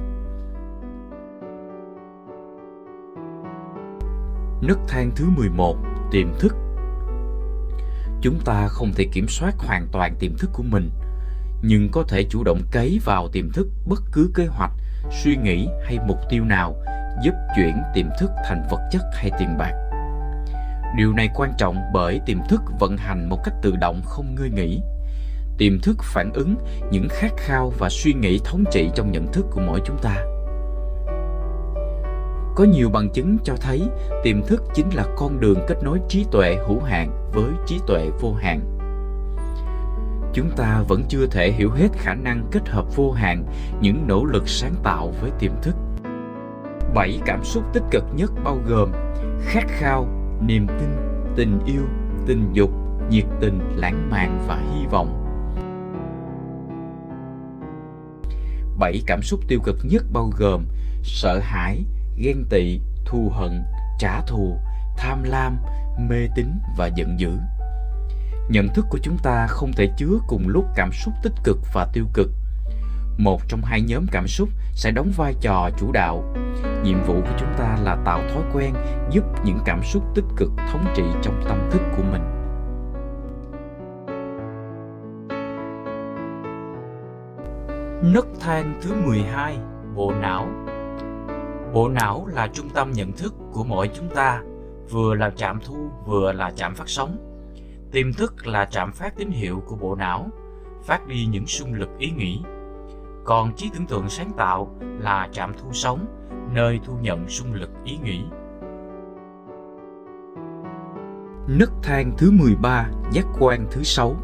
Nấc 4.62 4.78
thang 4.88 5.10
thứ 5.16 5.24
11, 5.36 5.76
tiềm 6.10 6.28
thức. 6.38 6.56
Chúng 8.20 8.38
ta 8.44 8.68
không 8.68 8.92
thể 8.94 9.06
kiểm 9.12 9.28
soát 9.28 9.54
hoàn 9.58 9.86
toàn 9.92 10.14
tiềm 10.18 10.36
thức 10.38 10.50
của 10.52 10.62
mình– 10.62 10.90
nhưng 11.62 11.88
có 11.92 12.02
thể 12.08 12.24
chủ 12.30 12.44
động 12.44 12.60
cấy 12.70 13.00
vào 13.04 13.28
tiềm 13.28 13.52
thức 13.52 13.68
bất 13.86 14.02
cứ 14.12 14.30
kế 14.34 14.46
hoạch, 14.46 14.72
suy 15.22 15.36
nghĩ 15.36 15.68
hay 15.84 15.98
mục 16.06 16.18
tiêu 16.30 16.44
nào 16.44 16.76
giúp 17.22 17.34
chuyển 17.56 17.82
tiềm 17.94 18.06
thức 18.18 18.30
thành 18.48 18.62
vật 18.70 18.80
chất 18.90 19.02
hay 19.12 19.30
tiền 19.38 19.58
bạc. 19.58 19.72
Điều 20.96 21.12
này 21.12 21.28
quan 21.34 21.52
trọng 21.58 21.76
bởi 21.92 22.20
tiềm 22.26 22.38
thức 22.48 22.60
vận 22.80 22.96
hành 22.96 23.28
một 23.28 23.38
cách 23.44 23.54
tự 23.62 23.76
động 23.76 24.02
không 24.04 24.34
ngơi 24.34 24.50
nghỉ. 24.50 24.80
Tiềm 25.58 25.80
thức 25.80 25.96
phản 26.02 26.32
ứng 26.32 26.54
những 26.90 27.08
khát 27.10 27.32
khao 27.36 27.72
và 27.78 27.88
suy 27.90 28.12
nghĩ 28.12 28.40
thống 28.44 28.64
trị 28.72 28.90
trong 28.94 29.12
nhận 29.12 29.32
thức 29.32 29.46
của 29.50 29.60
mỗi 29.66 29.80
chúng 29.84 29.98
ta. 30.02 30.16
Có 32.56 32.64
nhiều 32.64 32.90
bằng 32.90 33.10
chứng 33.10 33.36
cho 33.44 33.54
thấy 33.60 33.82
tiềm 34.22 34.42
thức 34.42 34.62
chính 34.74 34.90
là 34.94 35.04
con 35.16 35.40
đường 35.40 35.58
kết 35.68 35.82
nối 35.82 35.98
trí 36.08 36.24
tuệ 36.30 36.56
hữu 36.66 36.80
hạn 36.80 37.30
với 37.32 37.50
trí 37.66 37.78
tuệ 37.86 38.10
vô 38.20 38.32
hạn 38.32 38.77
chúng 40.32 40.50
ta 40.56 40.82
vẫn 40.88 41.02
chưa 41.08 41.26
thể 41.26 41.52
hiểu 41.52 41.70
hết 41.70 41.88
khả 41.92 42.14
năng 42.14 42.46
kết 42.50 42.68
hợp 42.68 42.96
vô 42.96 43.12
hạn 43.12 43.44
những 43.80 44.06
nỗ 44.06 44.24
lực 44.24 44.48
sáng 44.48 44.74
tạo 44.82 45.12
với 45.20 45.30
tiềm 45.38 45.52
thức. 45.62 45.76
Bảy 46.94 47.20
cảm 47.26 47.44
xúc 47.44 47.64
tích 47.72 47.82
cực 47.90 48.04
nhất 48.14 48.32
bao 48.44 48.58
gồm 48.66 48.92
khát 49.40 49.64
khao, 49.68 50.06
niềm 50.46 50.66
tin, 50.66 50.88
tình 51.36 51.60
yêu, 51.66 51.82
tình 52.26 52.52
dục, 52.52 52.70
nhiệt 53.10 53.24
tình, 53.40 53.60
lãng 53.76 54.10
mạn 54.10 54.44
và 54.48 54.62
hy 54.74 54.86
vọng. 54.86 55.24
Bảy 58.78 59.02
cảm 59.06 59.22
xúc 59.22 59.40
tiêu 59.48 59.60
cực 59.64 59.76
nhất 59.82 60.04
bao 60.12 60.30
gồm 60.38 60.64
sợ 61.02 61.38
hãi, 61.42 61.84
ghen 62.16 62.44
tị, 62.50 62.80
thù 63.04 63.32
hận, 63.34 63.62
trả 63.98 64.20
thù, 64.20 64.56
tham 64.96 65.22
lam, 65.22 65.56
mê 66.08 66.28
tín 66.36 66.46
và 66.76 66.86
giận 66.86 67.20
dữ 67.20 67.30
nhận 68.48 68.68
thức 68.68 68.86
của 68.90 68.98
chúng 69.02 69.18
ta 69.22 69.46
không 69.46 69.72
thể 69.72 69.88
chứa 69.96 70.18
cùng 70.26 70.48
lúc 70.48 70.64
cảm 70.76 70.92
xúc 70.92 71.14
tích 71.22 71.32
cực 71.44 71.58
và 71.72 71.88
tiêu 71.92 72.04
cực. 72.12 72.30
Một 73.18 73.40
trong 73.48 73.60
hai 73.64 73.80
nhóm 73.80 74.06
cảm 74.12 74.26
xúc 74.26 74.48
sẽ 74.72 74.90
đóng 74.90 75.12
vai 75.16 75.34
trò 75.40 75.70
chủ 75.78 75.92
đạo. 75.92 76.34
Nhiệm 76.84 77.02
vụ 77.06 77.14
của 77.14 77.36
chúng 77.38 77.54
ta 77.58 77.78
là 77.82 77.96
tạo 78.04 78.22
thói 78.28 78.42
quen 78.52 78.74
giúp 79.10 79.24
những 79.44 79.58
cảm 79.64 79.82
xúc 79.84 80.02
tích 80.14 80.24
cực 80.36 80.50
thống 80.72 80.92
trị 80.96 81.02
trong 81.22 81.44
tâm 81.48 81.68
thức 81.70 81.82
của 81.96 82.02
mình. 82.02 82.22
Nấc 88.12 88.26
thang 88.40 88.80
thứ 88.82 88.94
12 89.06 89.58
Bộ 89.94 90.12
não. 90.20 90.48
Bộ 91.72 91.88
não 91.88 92.26
là 92.26 92.48
trung 92.54 92.68
tâm 92.74 92.92
nhận 92.92 93.12
thức 93.12 93.34
của 93.52 93.64
mỗi 93.64 93.90
chúng 93.94 94.08
ta, 94.14 94.42
vừa 94.90 95.14
là 95.14 95.30
trạm 95.30 95.60
thu 95.64 95.90
vừa 96.06 96.32
là 96.32 96.50
trạm 96.50 96.74
phát 96.74 96.88
sóng. 96.88 97.27
Tiềm 97.92 98.12
thức 98.12 98.46
là 98.46 98.64
trạm 98.64 98.92
phát 98.92 99.16
tín 99.16 99.30
hiệu 99.30 99.62
của 99.66 99.76
bộ 99.76 99.94
não, 99.94 100.30
phát 100.84 101.06
đi 101.06 101.26
những 101.26 101.46
xung 101.46 101.74
lực 101.74 101.88
ý 101.98 102.10
nghĩ. 102.10 102.40
Còn 103.24 103.52
trí 103.56 103.70
tưởng 103.74 103.86
tượng 103.86 104.08
sáng 104.08 104.30
tạo 104.36 104.76
là 104.80 105.28
trạm 105.32 105.52
thu 105.58 105.72
sóng, 105.72 106.06
nơi 106.54 106.80
thu 106.84 106.92
nhận 107.02 107.28
xung 107.28 107.54
lực 107.54 107.70
ý 107.84 107.98
nghĩ. 108.04 108.22
Nấc 111.48 111.70
thang 111.82 112.12
thứ 112.18 112.30
13, 112.30 112.90
giác 113.12 113.26
quan 113.38 113.66
thứ 113.70 113.82
6 113.82 114.16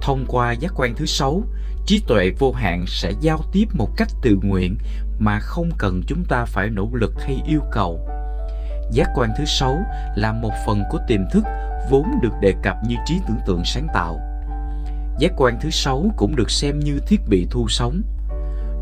Thông 0.00 0.24
qua 0.28 0.52
giác 0.52 0.72
quan 0.76 0.94
thứ 0.94 1.06
6, 1.06 1.42
trí 1.86 2.02
tuệ 2.06 2.30
vô 2.38 2.52
hạn 2.52 2.84
sẽ 2.86 3.12
giao 3.20 3.38
tiếp 3.52 3.64
một 3.72 3.88
cách 3.96 4.08
tự 4.22 4.38
nguyện 4.42 4.76
mà 5.18 5.40
không 5.40 5.70
cần 5.78 6.02
chúng 6.06 6.24
ta 6.24 6.44
phải 6.44 6.70
nỗ 6.70 6.88
lực 6.92 7.12
hay 7.18 7.42
yêu 7.46 7.60
cầu. 7.72 8.00
Giác 8.90 9.08
quan 9.14 9.30
thứ 9.38 9.44
sáu 9.44 9.78
là 10.16 10.32
một 10.32 10.52
phần 10.66 10.82
của 10.90 10.98
tiềm 11.08 11.20
thức 11.32 11.44
vốn 11.90 12.06
được 12.22 12.32
đề 12.40 12.54
cập 12.62 12.76
như 12.88 12.96
trí 13.06 13.20
tưởng 13.28 13.40
tượng 13.46 13.62
sáng 13.64 13.86
tạo. 13.94 14.20
Giác 15.18 15.32
quan 15.36 15.58
thứ 15.60 15.70
sáu 15.70 16.04
cũng 16.16 16.36
được 16.36 16.50
xem 16.50 16.80
như 16.80 17.00
thiết 17.06 17.20
bị 17.28 17.46
thu 17.50 17.68
sóng. 17.68 18.02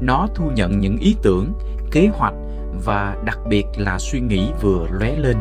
Nó 0.00 0.28
thu 0.34 0.50
nhận 0.50 0.80
những 0.80 0.98
ý 0.98 1.16
tưởng, 1.22 1.52
kế 1.92 2.08
hoạch 2.12 2.34
và 2.84 3.16
đặc 3.24 3.38
biệt 3.48 3.64
là 3.76 3.98
suy 3.98 4.20
nghĩ 4.20 4.50
vừa 4.62 4.86
lóe 4.90 5.16
lên 5.16 5.36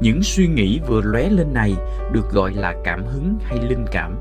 những 0.00 0.22
suy 0.22 0.46
nghĩ 0.46 0.80
vừa 0.86 1.00
lóe 1.00 1.28
lên 1.28 1.52
này 1.52 1.74
được 2.12 2.30
gọi 2.32 2.52
là 2.52 2.74
cảm 2.84 3.06
hứng 3.06 3.38
hay 3.44 3.58
linh 3.58 3.84
cảm. 3.92 4.18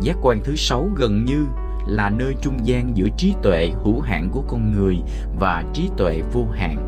Giác 0.00 0.16
quan 0.22 0.40
thứ 0.44 0.56
sáu 0.56 0.88
gần 0.96 1.24
như 1.24 1.46
là 1.86 2.10
nơi 2.10 2.34
trung 2.40 2.58
gian 2.64 2.96
giữa 2.96 3.08
trí 3.16 3.34
tuệ 3.42 3.70
hữu 3.84 4.00
hạn 4.00 4.30
của 4.32 4.42
con 4.48 4.72
người 4.72 4.98
và 5.38 5.64
trí 5.72 5.90
tuệ 5.96 6.22
vô 6.32 6.46
hạn. 6.52 6.87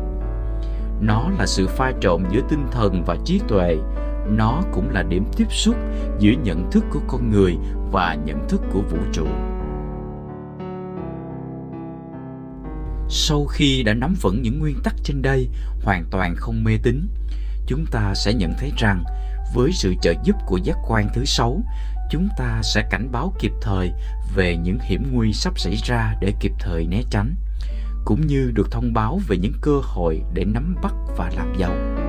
Nó 1.01 1.29
là 1.39 1.45
sự 1.45 1.67
pha 1.67 1.91
trộn 2.01 2.23
giữa 2.31 2.41
tinh 2.49 2.67
thần 2.71 3.03
và 3.05 3.17
trí 3.25 3.41
tuệ. 3.47 3.77
Nó 4.27 4.61
cũng 4.73 4.89
là 4.89 5.03
điểm 5.03 5.25
tiếp 5.37 5.47
xúc 5.49 5.75
giữa 6.19 6.31
nhận 6.43 6.71
thức 6.71 6.83
của 6.91 7.01
con 7.07 7.29
người 7.29 7.57
và 7.91 8.17
nhận 8.25 8.49
thức 8.49 8.61
của 8.73 8.81
vũ 8.81 8.97
trụ. 9.13 9.27
Sau 13.09 13.45
khi 13.45 13.83
đã 13.83 13.93
nắm 13.93 14.15
vững 14.21 14.41
những 14.41 14.59
nguyên 14.59 14.79
tắc 14.83 14.95
trên 15.03 15.21
đây, 15.21 15.47
hoàn 15.83 16.05
toàn 16.11 16.35
không 16.35 16.63
mê 16.63 16.77
tín, 16.83 17.07
chúng 17.67 17.85
ta 17.91 18.13
sẽ 18.15 18.33
nhận 18.33 18.53
thấy 18.59 18.71
rằng 18.77 19.03
với 19.53 19.71
sự 19.71 19.93
trợ 20.01 20.13
giúp 20.23 20.35
của 20.47 20.57
giác 20.57 20.77
quan 20.87 21.07
thứ 21.13 21.25
sáu, 21.25 21.61
chúng 22.11 22.29
ta 22.37 22.61
sẽ 22.63 22.87
cảnh 22.89 23.11
báo 23.11 23.33
kịp 23.39 23.51
thời 23.61 23.91
về 24.35 24.57
những 24.57 24.79
hiểm 24.79 25.03
nguy 25.11 25.33
sắp 25.33 25.59
xảy 25.59 25.75
ra 25.75 26.15
để 26.21 26.33
kịp 26.39 26.51
thời 26.59 26.87
né 26.87 27.01
tránh, 27.09 27.35
cũng 28.05 28.27
như 28.27 28.51
được 28.51 28.71
thông 28.71 28.93
báo 28.93 29.19
về 29.27 29.37
những 29.37 29.53
cơ 29.61 29.79
hội 29.83 30.21
để 30.33 30.45
nắm 30.45 30.75
bắt 30.83 30.93
và 31.17 31.31
làm 31.35 31.53
giàu. 31.57 32.00